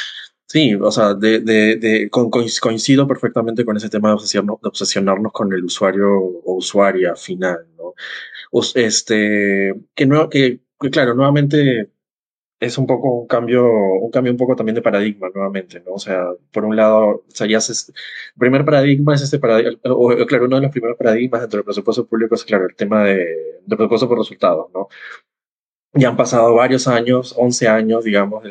[0.47, 5.53] sí, o sea, de, de, coincido perfectamente con ese tema de obsesionarnos, de obsesionarnos con
[5.53, 7.95] el usuario o usuaria final, ¿no?
[8.77, 10.61] este, que, no, que,
[10.93, 11.91] claro, nuevamente
[12.61, 15.95] es un poco un cambio, un cambio un poco también de paradigma nuevamente, ¿no?
[15.95, 17.95] O sea, por un lado, o sea, ya el
[18.39, 22.07] primer paradigma es este paradigma, o, claro, uno de los primeros paradigmas dentro del presupuesto
[22.07, 24.89] público es, claro, el tema de, de presupuesto por resultados, ¿no?
[25.95, 28.45] Ya han pasado varios años, 11 años, digamos,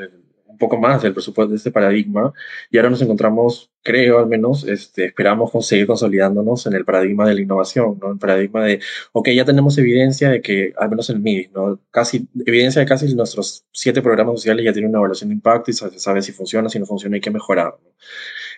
[0.57, 2.33] poco más del presupuesto de este paradigma,
[2.71, 7.35] y ahora nos encontramos, creo al menos, este, esperamos conseguir consolidándonos en el paradigma de
[7.35, 8.11] la innovación, ¿no?
[8.11, 8.79] El paradigma de,
[9.13, 11.79] ok, ya tenemos evidencia de que, al menos en MIDI, ¿no?
[11.91, 15.73] Casi, evidencia de casi nuestros siete programas sociales ya tienen una evaluación de impacto y
[15.73, 17.89] se sabe si funciona, si no funciona y qué mejorar, ¿no?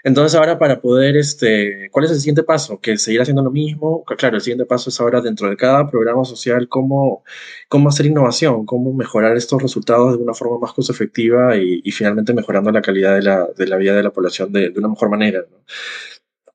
[0.03, 2.79] Entonces ahora para poder, este, ¿cuál es el siguiente paso?
[2.79, 4.03] Que seguir haciendo lo mismo.
[4.05, 7.23] Claro, el siguiente paso es ahora dentro de cada programa social cómo,
[7.67, 11.91] cómo hacer innovación, cómo mejorar estos resultados de una forma más costo efectiva y, y
[11.91, 14.89] finalmente mejorando la calidad de la, de la, vida de la población de, de una
[14.89, 15.43] mejor manera.
[15.49, 15.57] ¿no?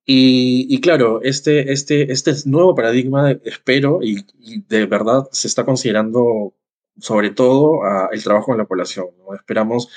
[0.06, 5.64] Y, y, claro, este, este, este nuevo paradigma, espero, y, y, de verdad se está
[5.64, 6.54] considerando
[6.98, 9.06] sobre todo uh, el trabajo en la población.
[9.18, 9.34] ¿no?
[9.34, 9.88] Esperamos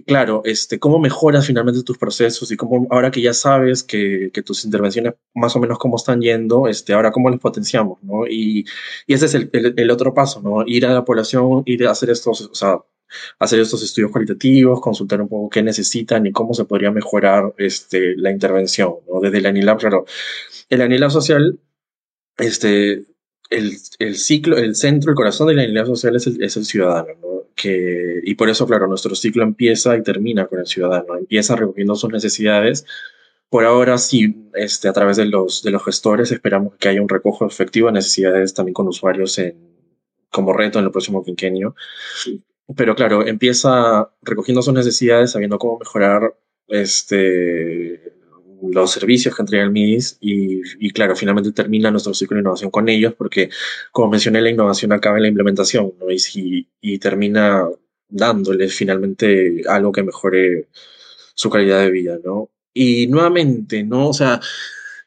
[0.00, 4.64] claro, este, cómo mejoras finalmente tus procesos y cómo ahora que ya sabes que, tus
[4.64, 8.26] intervenciones más o menos cómo están yendo, este, ahora cómo las potenciamos, ¿no?
[8.26, 8.64] Y,
[9.06, 10.64] ese es el, otro paso, ¿no?
[10.66, 12.78] Ir a la población, ir a hacer estos, o sea,
[13.38, 18.16] hacer estos estudios cualitativos, consultar un poco qué necesitan y cómo se podría mejorar este,
[18.16, 19.20] la intervención, ¿no?
[19.20, 20.06] Desde el ANILAB, claro,
[20.68, 21.60] el ANILAB social,
[22.38, 23.06] este,
[23.50, 27.08] el, ciclo, el centro, el corazón de la ANILAB social es el, es el ciudadano,
[27.20, 27.31] ¿no?
[27.54, 31.94] Que, y por eso, claro, nuestro ciclo empieza y termina con el ciudadano, empieza recogiendo
[31.94, 32.86] sus necesidades.
[33.48, 37.08] Por ahora sí, este, a través de los, de los gestores esperamos que haya un
[37.08, 39.72] recojo efectivo de necesidades también con usuarios en,
[40.30, 41.74] como reto en el próximo quinquenio.
[42.76, 46.34] Pero claro, empieza recogiendo sus necesidades, sabiendo cómo mejorar
[46.68, 48.01] este,
[48.70, 52.88] los servicios que entrega el MIDIS y, claro, finalmente termina nuestro ciclo de innovación con
[52.88, 53.50] ellos porque,
[53.90, 56.06] como mencioné, la innovación acaba en la implementación ¿no?
[56.10, 57.66] y, y termina
[58.08, 60.68] dándoles finalmente algo que mejore
[61.34, 62.50] su calidad de vida, ¿no?
[62.74, 64.08] Y nuevamente, ¿no?
[64.08, 64.40] O sea,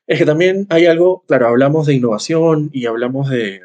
[0.08, 3.62] es que también hay algo, claro, hablamos de innovación y hablamos de,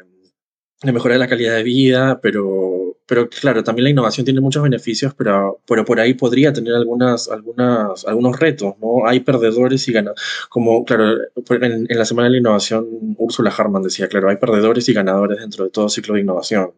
[0.83, 2.70] de mejorar la calidad de vida, pero,
[3.11, 7.27] pero claro, también la innovación tiene muchos beneficios, pero, pero por ahí podría tener algunas,
[7.27, 9.05] algunas, algunos retos, ¿no?
[9.05, 10.23] Hay perdedores y ganadores.
[10.47, 11.17] Como, claro,
[11.49, 15.41] en, en, la Semana de la Innovación, Úrsula Harman decía, claro, hay perdedores y ganadores
[15.41, 16.71] dentro de todo ciclo de innovación.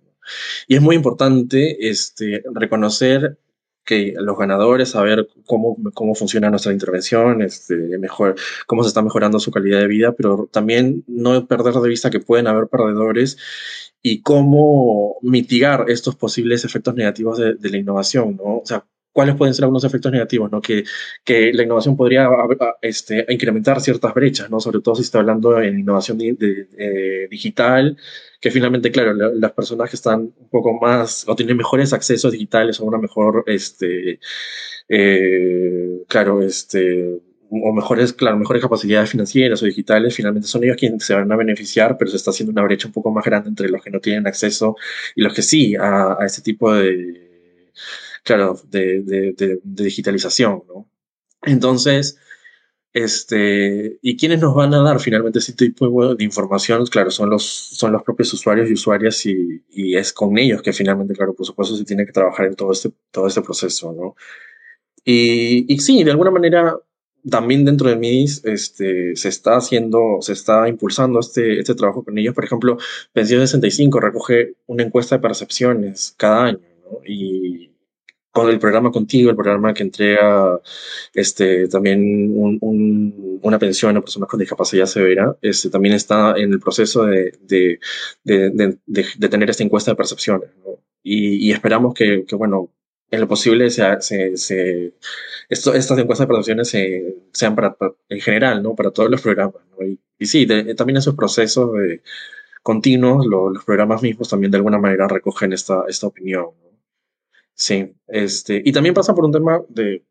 [0.67, 3.37] Y es muy importante este, reconocer
[3.85, 8.35] que los ganadores, saber cómo, cómo funciona nuestra intervención, este, mejor,
[8.67, 12.19] cómo se está mejorando su calidad de vida, pero también no perder de vista que
[12.19, 13.37] pueden haber perdedores
[14.01, 18.57] y cómo mitigar estos posibles efectos negativos de, de, la innovación, ¿no?
[18.57, 20.60] O sea, cuáles pueden ser algunos efectos negativos, ¿no?
[20.62, 20.84] Que,
[21.23, 22.28] que la innovación podría
[22.82, 24.60] este, incrementar ciertas brechas, ¿no?
[24.60, 27.97] Sobre todo si está hablando en innovación eh, digital,
[28.41, 32.32] que finalmente, claro, la, las personas que están un poco más o tienen mejores accesos
[32.32, 34.19] digitales o una mejor, este,
[34.89, 41.06] eh, claro, este, o mejores, claro, mejores capacidades financieras o digitales, finalmente son ellos quienes
[41.06, 43.69] se van a beneficiar, pero se está haciendo una brecha un poco más grande entre
[43.69, 44.76] los que no tienen acceso
[45.15, 47.23] y los que sí a, a este tipo de,
[48.23, 50.89] claro, de, de, de, de digitalización, ¿no?
[51.43, 52.17] Entonces,
[52.93, 56.86] este, ¿y quiénes nos van a dar finalmente ese tipo de información?
[56.86, 60.73] Claro, son los, son los propios usuarios y usuarias y, y es con ellos que
[60.73, 64.15] finalmente, claro, por supuesto, se tiene que trabajar en todo este, todo este proceso, ¿no?
[65.03, 66.77] Y, y sí, de alguna manera,
[67.29, 72.17] también dentro de MIDIS este, se está haciendo, se está impulsando este, este trabajo con
[72.17, 72.36] ellos.
[72.36, 72.77] Por ejemplo,
[73.12, 76.99] Pensión 65 recoge una encuesta de percepciones cada año, ¿no?
[77.05, 77.72] Y
[78.33, 80.59] con el programa Contigo, el programa que entrega
[81.13, 81.99] este, también
[82.35, 87.05] un, un, una pensión a personas con discapacidad severa, este, también está en el proceso
[87.05, 87.79] de, de,
[88.23, 90.49] de, de, tener esta encuesta de percepciones.
[90.65, 90.79] ¿no?
[91.03, 92.71] Y, y, esperamos que, que, bueno,
[93.11, 94.93] en lo posible se, se, se
[95.49, 97.77] estas encuestas de percepciones se, sean para,
[98.09, 98.75] en general, ¿no?
[98.75, 99.85] Para todos los programas, ¿no?
[99.85, 101.69] Y, sí, también esos procesos
[102.63, 106.72] continuos, lo, los programas mismos también de alguna manera recogen esta, esta opinión, ¿no?
[107.55, 110.03] Sí, este, y también pasa por un tema de,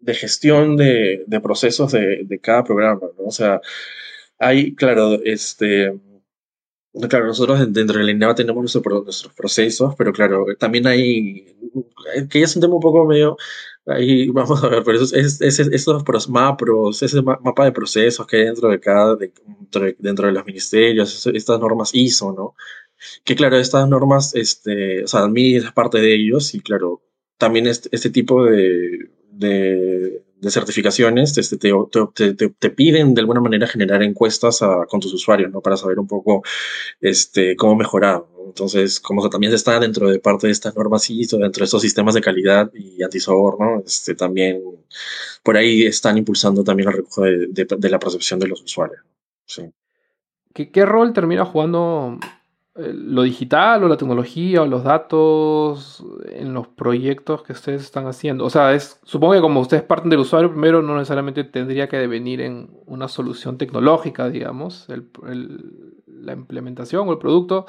[0.00, 3.26] de gestión de, de procesos de, de, cada programa, ¿no?
[3.26, 3.60] O sea,
[4.38, 5.92] hay, claro, este,
[7.08, 11.56] claro, nosotros dentro de la INEVA tenemos nuestro, nuestros procesos, pero claro, también hay,
[12.28, 13.36] que es un tema un poco medio,
[13.86, 18.26] ahí vamos a ver, pero eso es, es, es, esos mapros, ese mapa de procesos
[18.26, 22.32] que hay dentro de cada, de, dentro, de, dentro de los ministerios, estas normas ISO,
[22.32, 22.54] ¿no?
[23.24, 27.02] Que claro, estas normas, este, o sea, mí es parte de ellos y claro,
[27.38, 31.72] también este, este tipo de, de, de certificaciones este, te,
[32.14, 35.60] te, te, te, piden de alguna manera generar encuestas con tus usuarios, ¿no?
[35.60, 36.42] Para saber un poco
[37.00, 38.24] este, cómo mejorar.
[38.34, 38.46] ¿no?
[38.46, 41.82] Entonces, como que también está dentro de parte de estas normas ISO, dentro de estos
[41.82, 44.62] sistemas de calidad y antisoborno, este, también
[45.42, 49.02] por ahí están impulsando también el recojo de, la percepción de los usuarios.
[50.54, 52.18] ¿Qué, rol termina jugando
[52.92, 58.44] lo digital o la tecnología o los datos en los proyectos que ustedes están haciendo?
[58.44, 61.96] O sea, es, supongo que como ustedes parten del usuario, primero no necesariamente tendría que
[61.96, 64.86] devenir en una solución tecnológica, digamos,
[66.06, 67.66] la implementación o el producto,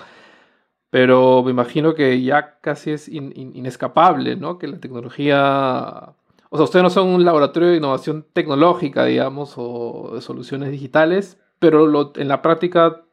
[0.89, 4.57] pero me imagino que ya casi es inescapable, ¿no?
[4.57, 6.13] Que la tecnología...
[6.49, 11.39] O sea, ustedes no son un laboratorio de innovación tecnológica, digamos, o de soluciones digitales,
[11.59, 13.03] pero en la práctica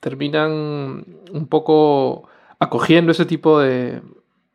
[0.00, 2.28] terminan un poco
[2.58, 4.02] acogiendo ese tipo de,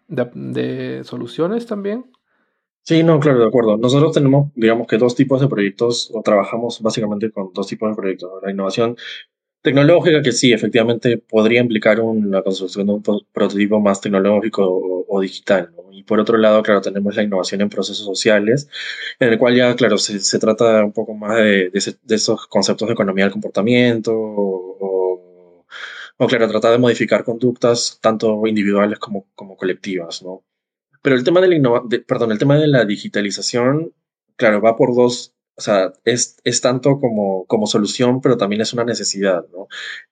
[0.08, 2.06] de, soluciones también.
[2.84, 3.78] Sí, no, claro, de acuerdo.
[3.78, 7.96] Nosotros tenemos, digamos que dos tipos de proyectos, o trabajamos básicamente con dos tipos de
[7.96, 8.30] proyectos.
[8.44, 8.96] La innovación
[9.66, 14.64] tecnológica, que sí, efectivamente podría implicar una construcción de un prototipo más tecnológico
[15.08, 15.72] o, digital.
[15.92, 18.70] Y por otro lado, claro, tenemos la innovación en procesos sociales,
[19.20, 22.88] en el cual ya, claro, se, se trata un poco más de, de, esos conceptos
[22.88, 24.95] de economía del comportamiento o,
[26.18, 30.44] o, claro, tratar de modificar conductas tanto individuales como, como colectivas, ¿no?
[31.02, 33.94] Pero el tema de la perdón, el tema de la digitalización,
[34.38, 38.74] claro, va por dos, o sea, es, es tanto como, como solución, pero también es
[38.74, 39.68] una necesidad, ¿no?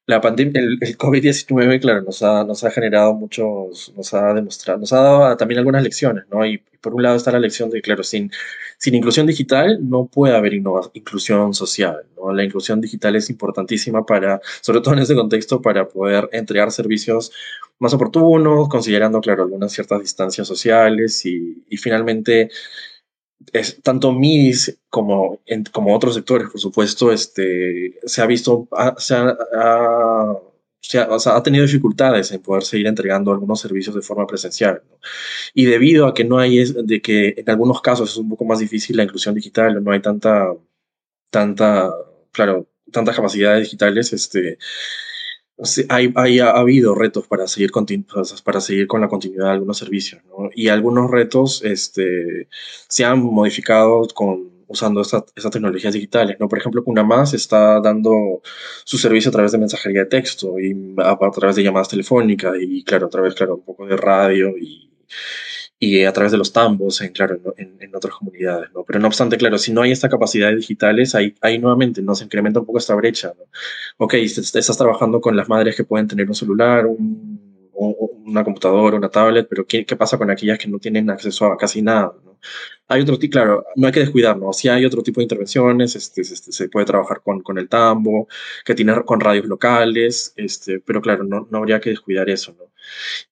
[0.05, 4.93] La pandemia, el, COVID-19, claro, nos ha, nos ha generado muchos, nos ha demostrado, nos
[4.93, 6.45] ha dado también algunas lecciones, ¿no?
[6.45, 8.29] Y, por un lado está la lección de, claro, sin,
[8.77, 12.33] sin inclusión digital no puede haber inclusión social, ¿no?
[12.33, 17.31] La inclusión digital es importantísima para, sobre todo en este contexto, para poder entregar servicios
[17.79, 22.49] más oportunos, considerando, claro, algunas ciertas distancias sociales y, y finalmente
[23.51, 25.39] es, tanto MIDIS como,
[25.71, 28.67] como otros sectores, por supuesto, este, se ha visto,
[28.97, 29.35] se, ha,
[31.09, 34.81] ha, tenido dificultades en poder seguir entregando algunos servicios de forma presencial.
[35.53, 38.59] Y debido a que no hay, de que en algunos casos es un poco más
[38.59, 40.53] difícil la inclusión digital, no hay tanta,
[41.29, 41.91] tanta,
[42.31, 44.57] claro, tantas capacidades digitales, este,
[45.89, 47.71] hay, ha habido retos para seguir,
[48.43, 50.49] para seguir con la continuidad de algunos servicios, ¿no?
[50.53, 52.47] Y algunos retos este,
[52.87, 56.49] se han modificado con, usando estas tecnologías digitales, ¿no?
[56.49, 58.41] Por ejemplo, más está dando
[58.83, 62.83] su servicio a través de mensajería de texto y a, través de llamadas telefónicas y,
[62.83, 64.89] claro, a través, claro, un poco de radio y,
[65.83, 68.85] y a través de los tambos, en, claro, en, en, otras comunidades, ¿no?
[68.85, 72.15] Pero no obstante, claro, si no hay esta capacidad digitales, ahí, ahí nuevamente ¿no?
[72.15, 73.43] se incrementa un poco esta brecha, ¿no?
[73.97, 77.69] Ok, estás trabajando con las madres que pueden tener un celular, un,
[78.25, 81.57] una computadora, una tablet, pero ¿qué, ¿qué, pasa con aquellas que no tienen acceso a
[81.57, 82.39] casi nada, ¿no?
[82.87, 86.21] Hay otro tipo, claro, no hay que descuidarnos, si hay otro tipo de intervenciones, este,
[86.21, 88.27] este, se puede trabajar con, con el tambo,
[88.63, 92.71] que tiene con radios locales, este, pero claro, no, no habría que descuidar eso, ¿no?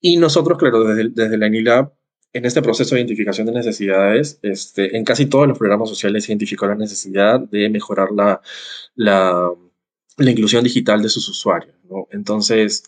[0.02, 1.92] Y nosotros, claro, desde, desde la ENILAB,
[2.34, 6.32] en este proceso de identificación de necesidades, este, en casi todos los programas sociales se
[6.32, 8.42] identificó la necesidad de mejorar la,
[8.96, 9.52] la,
[10.18, 11.76] la inclusión digital de sus usuarios.
[11.90, 12.08] ¿no?
[12.12, 12.84] Entonces,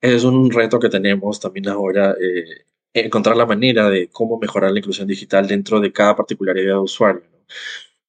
[0.00, 4.78] es un reto que tenemos también ahora, eh, encontrar la manera de cómo mejorar la
[4.78, 7.22] inclusión digital dentro de cada particularidad de usuario.
[7.30, 7.38] ¿no?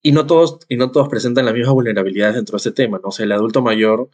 [0.02, 3.00] Y, no todos, y no todos presentan las mismas vulnerabilidades dentro de este tema.
[3.02, 3.10] ¿no?
[3.10, 4.10] O sea, el adulto mayor,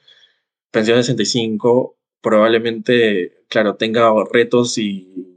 [0.72, 5.35] pensión de 65, probablemente, claro, tenga retos y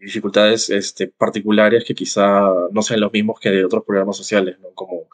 [0.00, 4.70] dificultades este, particulares que quizá no sean los mismos que de otros programas sociales, ¿no?
[4.74, 5.08] Como,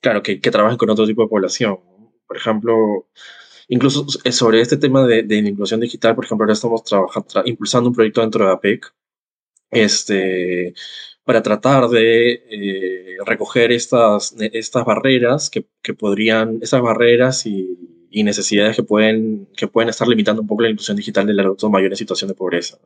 [0.00, 1.78] claro, que, trabajen con otro tipo de población.
[2.26, 3.08] Por ejemplo,
[3.68, 7.94] incluso sobre este tema de, de inclusión digital, por ejemplo, ahora estamos trabajando, impulsando un
[7.94, 8.92] proyecto dentro de APEC,
[9.70, 10.74] este,
[11.24, 17.76] para tratar de eh, recoger estas, estas barreras que, que podrían, esas barreras y,
[18.12, 21.92] necesidades que pueden, que pueden estar limitando un poco la inclusión digital del adulto mayor
[21.92, 22.78] en situación de pobreza.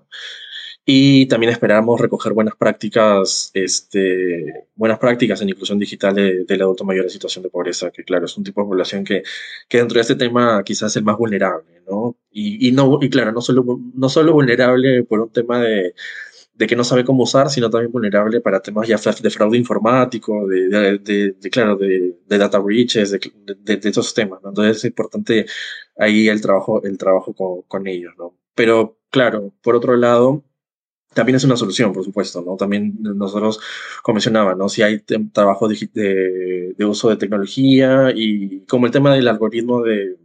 [0.86, 7.04] Y también esperamos recoger buenas prácticas, este, buenas prácticas en inclusión digital del adulto mayor
[7.04, 9.22] en situación de pobreza, que claro, es un tipo de población que,
[9.66, 12.16] que dentro de este tema quizás es el más vulnerable, ¿no?
[12.30, 13.64] Y, y, no, y claro, no solo,
[13.94, 15.94] no solo vulnerable por un tema de,
[16.54, 20.46] de que no sabe cómo usar, sino también vulnerable para temas ya de fraude informático,
[20.46, 20.68] de,
[20.98, 24.50] de, de, claro, de, data breaches, de, de, esos temas, ¿no?
[24.50, 25.46] Entonces es importante
[25.96, 28.36] ahí el trabajo, el trabajo con, con ellos, ¿no?
[28.54, 30.44] Pero claro, por otro lado,
[31.14, 32.56] también es una solución, por supuesto, ¿no?
[32.56, 33.60] También nosotros,
[34.02, 34.68] como mencionaba, ¿no?
[34.68, 35.00] Si hay
[35.32, 40.16] trabajo de, de, uso de tecnología y como el tema del algoritmo de,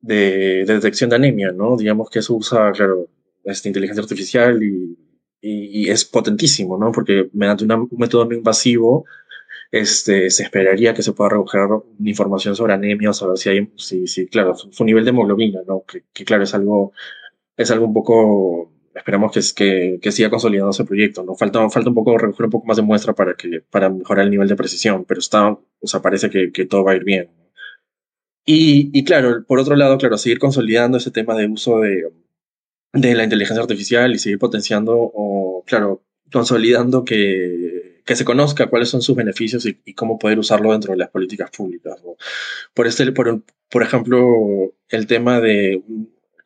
[0.00, 1.76] de, detección de anemia, ¿no?
[1.76, 3.08] Digamos que eso usa, claro,
[3.44, 4.98] esta inteligencia artificial y,
[5.40, 6.92] y, es potentísimo, ¿no?
[6.92, 9.04] Porque mediante un método no invasivo,
[9.70, 11.68] este, se esperaría que se pueda recoger
[12.04, 15.84] información sobre anemia, o saber si hay, si, si, claro, su nivel de hemoglobina, ¿no?
[15.86, 16.92] Que, que claro, es algo
[17.56, 21.34] es algo un poco, esperamos que, que, que siga consolidando ese proyecto, ¿no?
[21.34, 24.30] Falta, falta un poco, recoger un poco más de muestra para, que, para mejorar el
[24.30, 27.30] nivel de precisión, pero está, o sea, parece que, que todo va a ir bien.
[28.44, 32.12] Y, y, claro, por otro lado, claro, seguir consolidando ese tema de uso de,
[32.92, 38.88] de la inteligencia artificial y seguir potenciando o, claro, consolidando que, que se conozca cuáles
[38.88, 41.96] son sus beneficios y, y, cómo poder usarlo dentro de las políticas públicas.
[42.04, 42.16] ¿no?
[42.72, 45.82] Por, este, por, por ejemplo, el tema de,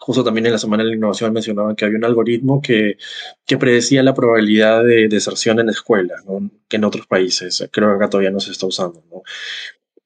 [0.01, 2.97] justo también en la Semana de la Innovación mencionaban que había un algoritmo que,
[3.47, 6.51] que predecía la probabilidad de deserción en escuelas, ¿no?
[6.69, 9.05] que en otros países, creo que acá todavía no se está usando.
[9.11, 9.23] ¿no?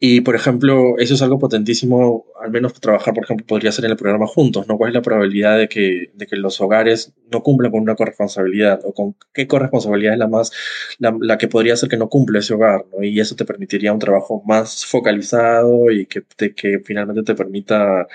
[0.00, 3.92] Y, por ejemplo, eso es algo potentísimo, al menos trabajar, por ejemplo, podría ser en
[3.92, 4.76] el programa juntos, ¿no?
[4.76, 8.80] ¿Cuál es la probabilidad de que, de que los hogares no cumplan con una corresponsabilidad?
[8.84, 10.52] ¿O con qué corresponsabilidad es la más,
[10.98, 13.02] la, la que podría ser que no cumple ese hogar, ¿no?
[13.04, 18.06] Y eso te permitiría un trabajo más focalizado y que, te, que finalmente te permita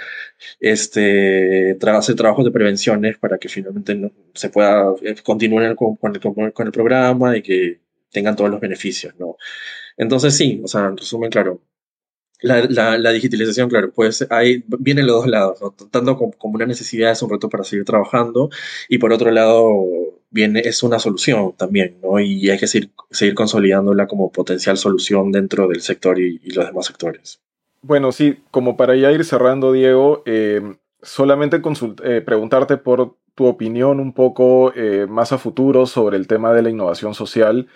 [0.59, 6.13] este, tra hacer trabajos de prevenciones para que finalmente se pueda eh, continuar con, con,
[6.15, 9.37] el, con el programa y que tengan todos los beneficios, ¿no?
[9.97, 11.61] Entonces sí, o sea, en resumen, claro,
[12.41, 15.71] la, la, la, digitalización, claro, pues ahí vienen los dos lados, ¿no?
[15.71, 18.49] tanto como, una necesidad es un reto para seguir trabajando
[18.87, 19.85] y por otro lado
[20.29, 22.19] viene, es una solución también, ¿no?
[22.19, 22.91] Y hay que seguir,
[23.35, 27.41] consolidándola como potencial solución dentro del sector y, y los demás sectores.
[27.81, 30.61] Bueno, sí, como para ya ir cerrando, Diego, eh,
[31.01, 31.61] solamente
[32.03, 36.61] eh, preguntarte por tu opinión un poco eh, más a futuro sobre el tema de
[36.61, 37.67] la innovación social.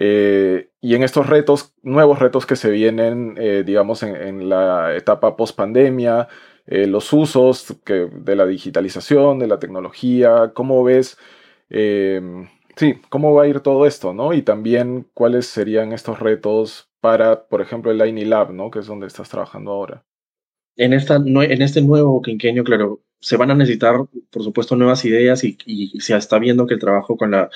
[0.00, 5.36] Eh, y en estos retos, nuevos retos que se vienen, eh, digamos, en, la etapa
[5.36, 6.28] post pandemia,
[6.66, 11.18] eh, los usos de la digitalización, de la tecnología, ¿cómo ves?
[12.76, 14.14] sí, ¿cómo va a ir todo esto?
[14.14, 14.32] ¿no?
[14.32, 18.70] Y también cuáles serían estos retos para, por ejemplo, el Line Lab, ¿no?
[18.70, 20.04] que es donde estás trabajando ahora.
[20.78, 23.96] En, esta, en este nuevo quinquenio, claro, se van a necesitar,
[24.30, 27.50] por supuesto, nuevas ideas y, y, se está viendo que el trabajo con, la,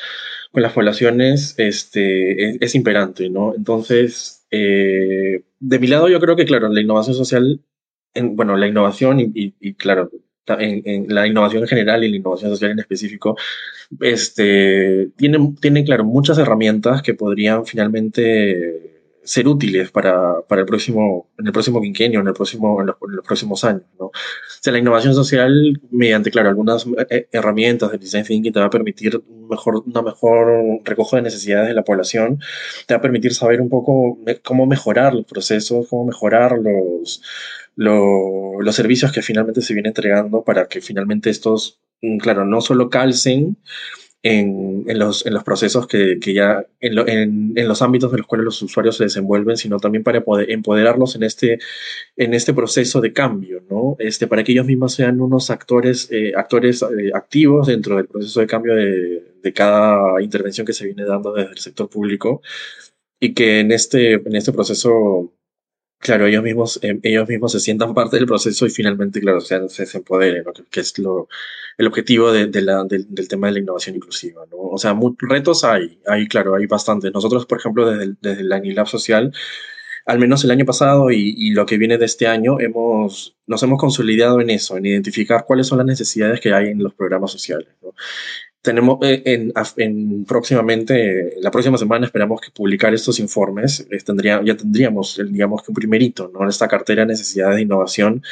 [0.51, 3.55] con las poblaciones este, es, es imperante, ¿no?
[3.55, 7.61] Entonces, eh, de mi lado yo creo que, claro, la innovación social,
[8.14, 10.11] en, bueno, la innovación y, y, y claro,
[10.49, 13.37] en, en, la innovación en general y la innovación social en específico,
[14.01, 18.91] este, tienen, tienen, claro, muchas herramientas que podrían finalmente
[19.25, 22.97] ser útiles para, para, el próximo, en el próximo quinquenio, en, el próximo, en los,
[23.09, 23.83] en, los, próximos años.
[23.99, 24.07] ¿no?
[24.07, 24.12] O
[24.61, 28.70] sea, la innovación social, mediante, claro, algunas eh, herramientas de design thinking, te va a
[28.70, 32.41] permitir un mejor, una mejor recojo de necesidades de la población,
[32.87, 37.23] te va a permitir saber un poco cómo mejorar los procesos, cómo mejorar los,
[37.77, 42.61] los, los servicios que finalmente se vienen entregando para que finalmente estos, mm, claro, no
[42.61, 43.57] solo calcen,
[44.23, 48.12] en, en, los, en los procesos que, que ya, en, lo, en, en, los ámbitos
[48.12, 51.59] en los cuales los usuarios se desenvuelven, sino también para poder empoderarlos en este,
[52.16, 53.97] en este proceso de cambio, ¿no?
[53.99, 58.41] Este, para que ellos mismos sean unos actores, eh, actores eh, activos dentro del proceso
[58.41, 62.43] de cambio de, de cada intervención que se viene dando desde el sector público
[63.20, 65.33] y que en este, en este proceso
[65.99, 69.68] claro, ellos mismos, eh, ellos mismos se sientan parte del proceso y finalmente, claro, se,
[69.68, 70.53] se empoderen, ¿no?
[70.53, 71.29] que, que, es lo,
[71.79, 74.45] el objetivo de, del tema de la innovación inclusiva.
[74.51, 77.12] O sea, retos hay, hay, claro, hay bastantes.
[77.12, 79.33] Nosotros, por ejemplo, desde, desde la Anilab Social,
[80.07, 83.62] al menos el año pasado y, y, lo que viene de este año, hemos, nos
[83.62, 87.31] hemos consolidado en eso, en identificar cuáles son las necesidades que hay en los programas
[87.31, 87.68] sociales.
[88.63, 94.57] Tenemos eh, en, en, próximamente, la próxima semana esperamos que publicar estos informes, tendría, ya
[94.57, 96.49] tendríamos, digamos que un primerito, ¿no?
[96.49, 98.23] Esta cartera de necesidades de innovación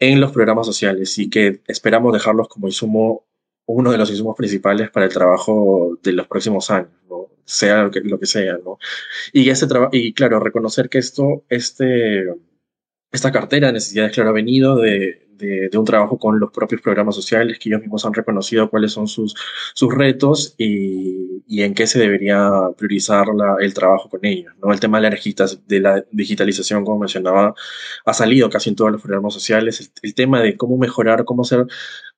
[0.00, 3.24] en los programas sociales y que esperamos dejarlos como insumo,
[3.66, 7.28] uno de los insumos principales para el trabajo de los próximos años, ¿no?
[7.44, 8.78] Sea lo que, lo que sea, ¿no?
[9.32, 12.26] Y este trabajo, y claro, reconocer que esto, este,
[13.12, 17.14] esta cartera de necesidades, claro, ha venido de, de, un trabajo con los propios programas
[17.14, 19.34] sociales, que ellos mismos han reconocido cuáles son sus,
[19.74, 23.26] sus retos y, y en qué se debería priorizar
[23.60, 24.52] el trabajo con ellos.
[24.62, 24.72] ¿no?
[24.72, 25.18] El tema de la,
[25.66, 27.54] de la digitalización, como mencionaba,
[28.04, 29.80] ha salido casi en todos los programas sociales.
[29.80, 31.66] El, el tema de cómo mejorar, cómo hacer,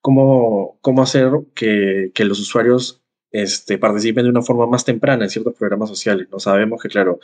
[0.01, 3.01] cómo, cómo hacer que, que los usuarios
[3.31, 6.27] este, participen de una forma más temprana en ciertos programas sociales.
[6.31, 7.19] No sabemos que, claro,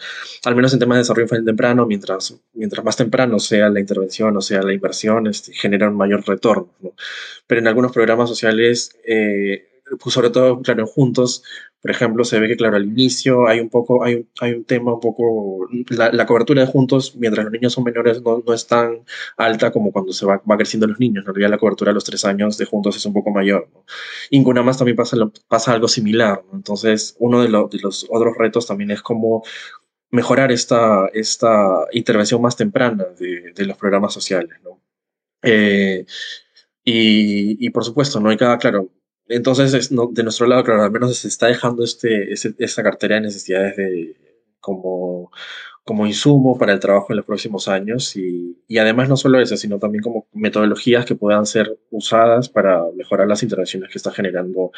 [0.45, 4.35] al menos en temas de desarrollo infantil temprano, mientras, mientras más temprano sea la intervención
[4.37, 6.69] o sea la inversión, este, genera un mayor retorno.
[6.81, 6.93] ¿no?
[7.45, 11.43] Pero en algunos programas sociales, eh, pues sobre todo, claro, juntos,
[11.81, 14.93] por ejemplo, se ve que, claro, al inicio hay un poco, hay, hay un tema
[14.93, 18.67] un poco, la, la, cobertura de juntos, mientras los niños son menores, no, no es
[18.67, 19.05] tan
[19.37, 21.23] alta como cuando se va, va creciendo los niños.
[21.23, 23.69] En realidad, la cobertura a los tres años de juntos es un poco mayor.
[23.73, 23.85] ¿no?
[24.29, 25.17] Y en más también pasa,
[25.47, 26.43] pasa algo similar.
[26.51, 26.57] ¿no?
[26.57, 29.43] Entonces, uno de, lo, de los otros retos también es cómo
[30.11, 34.57] mejorar esta, esta intervención más temprana de, de los programas sociales.
[34.63, 34.81] ¿no?
[35.43, 36.05] Eh,
[36.89, 38.89] Y, por supuesto, no hay cada, claro,
[39.29, 43.75] entonces de nuestro lado, claro, al menos se está dejando este, esta cartera de necesidades
[43.77, 44.15] de,
[44.59, 45.31] como,
[45.83, 49.57] como insumo para el trabajo en los próximos años y, y, además no solo eso,
[49.57, 54.71] sino también como metodologías que puedan ser usadas para mejorar las interacciones que está generando,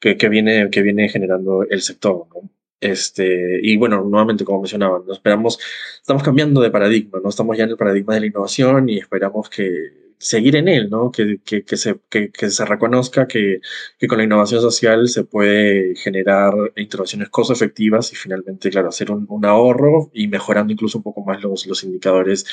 [0.00, 2.26] que, que viene, que viene generando el sector.
[2.34, 2.50] ¿no?
[2.80, 5.12] Este, y bueno, nuevamente, como mencionaba, ¿no?
[5.12, 5.58] esperamos,
[6.00, 7.30] estamos cambiando de paradigma, ¿no?
[7.30, 11.10] Estamos ya en el paradigma de la innovación y esperamos que seguir en él, ¿no?
[11.12, 13.60] Que, que, que se, que, se reconozca que,
[13.98, 19.10] que, con la innovación social se puede generar intervenciones costo efectivas y finalmente, claro, hacer
[19.10, 22.46] un, un, ahorro y mejorando incluso un poco más los, los indicadores,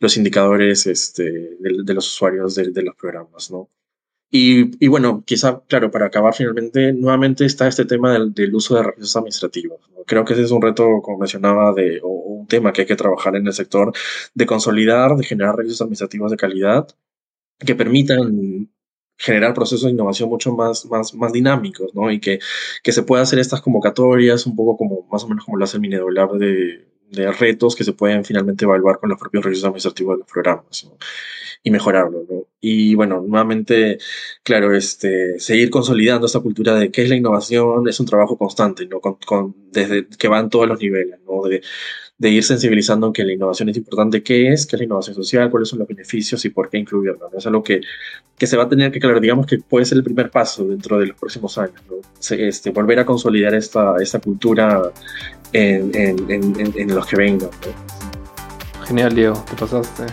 [0.00, 1.24] los indicadores este,
[1.60, 3.70] de, de los usuarios de, de los programas, ¿no?
[4.30, 8.74] Y, y, bueno, quizá, claro, para acabar finalmente, nuevamente está este tema del, del uso
[8.74, 9.80] de recursos administrativos.
[10.06, 12.96] Creo que ese es un reto, como mencionaba, de, o un tema que hay que
[12.96, 13.92] trabajar en el sector,
[14.34, 16.88] de consolidar, de generar recursos administrativos de calidad
[17.64, 18.70] que permitan
[19.16, 22.10] generar procesos de innovación mucho más, más, más dinámicos, ¿no?
[22.10, 22.40] Y que,
[22.82, 25.76] que se pueda hacer estas convocatorias un poco como, más o menos como lo hace
[25.76, 30.14] el Minedular de, de retos que se pueden finalmente evaluar con los propios registros administrativos
[30.14, 30.96] de los programas ¿no?
[31.62, 32.24] y mejorarlo.
[32.28, 32.46] ¿no?
[32.60, 33.98] Y bueno, nuevamente,
[34.42, 38.86] claro, este, seguir consolidando esta cultura de qué es la innovación es un trabajo constante,
[38.86, 39.00] ¿no?
[39.00, 41.42] Con, con, desde que van todos los niveles, ¿no?
[42.16, 45.50] De ir sensibilizando que la innovación es importante, qué es, qué es la innovación social,
[45.50, 47.28] cuáles son los beneficios y por qué incluirla.
[47.32, 47.38] ¿no?
[47.38, 47.80] Es algo que,
[48.38, 50.98] que se va a tener que, claro, digamos que puede ser el primer paso dentro
[50.98, 51.96] de los próximos años, ¿no?
[52.36, 54.92] este, volver a consolidar esta, esta cultura
[55.52, 57.50] en, en, en, en los que vengan.
[57.50, 58.84] ¿no?
[58.86, 60.04] Genial, Diego, te pasaste.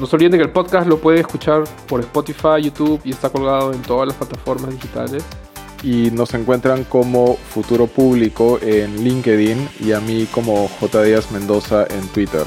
[0.00, 3.74] No se olviden que el podcast lo puede escuchar por Spotify, YouTube y está colgado
[3.74, 5.22] en todas las plataformas digitales
[5.82, 11.02] y nos encuentran como Futuro Público en LinkedIn y a mí como J.
[11.02, 12.46] Díaz Mendoza en Twitter.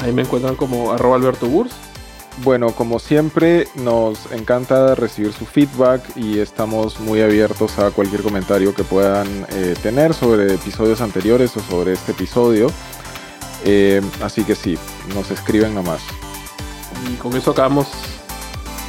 [0.00, 1.72] Ahí me encuentran como arroba Alberto Burs.
[2.42, 8.74] Bueno, como siempre, nos encanta recibir su feedback y estamos muy abiertos a cualquier comentario
[8.74, 12.68] que puedan eh, tener sobre episodios anteriores o sobre este episodio.
[13.64, 14.78] Eh, así que sí,
[15.14, 16.00] nos escriben nomás.
[17.12, 17.88] Y con eso acabamos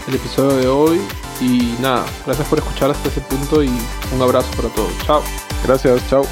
[0.08, 1.02] el episodio de hoy.
[1.42, 3.72] Y nada, gracias por escuchar hasta ese punto y
[4.14, 4.92] un abrazo para todos.
[5.06, 5.24] Chao.
[5.66, 6.24] Gracias, chao.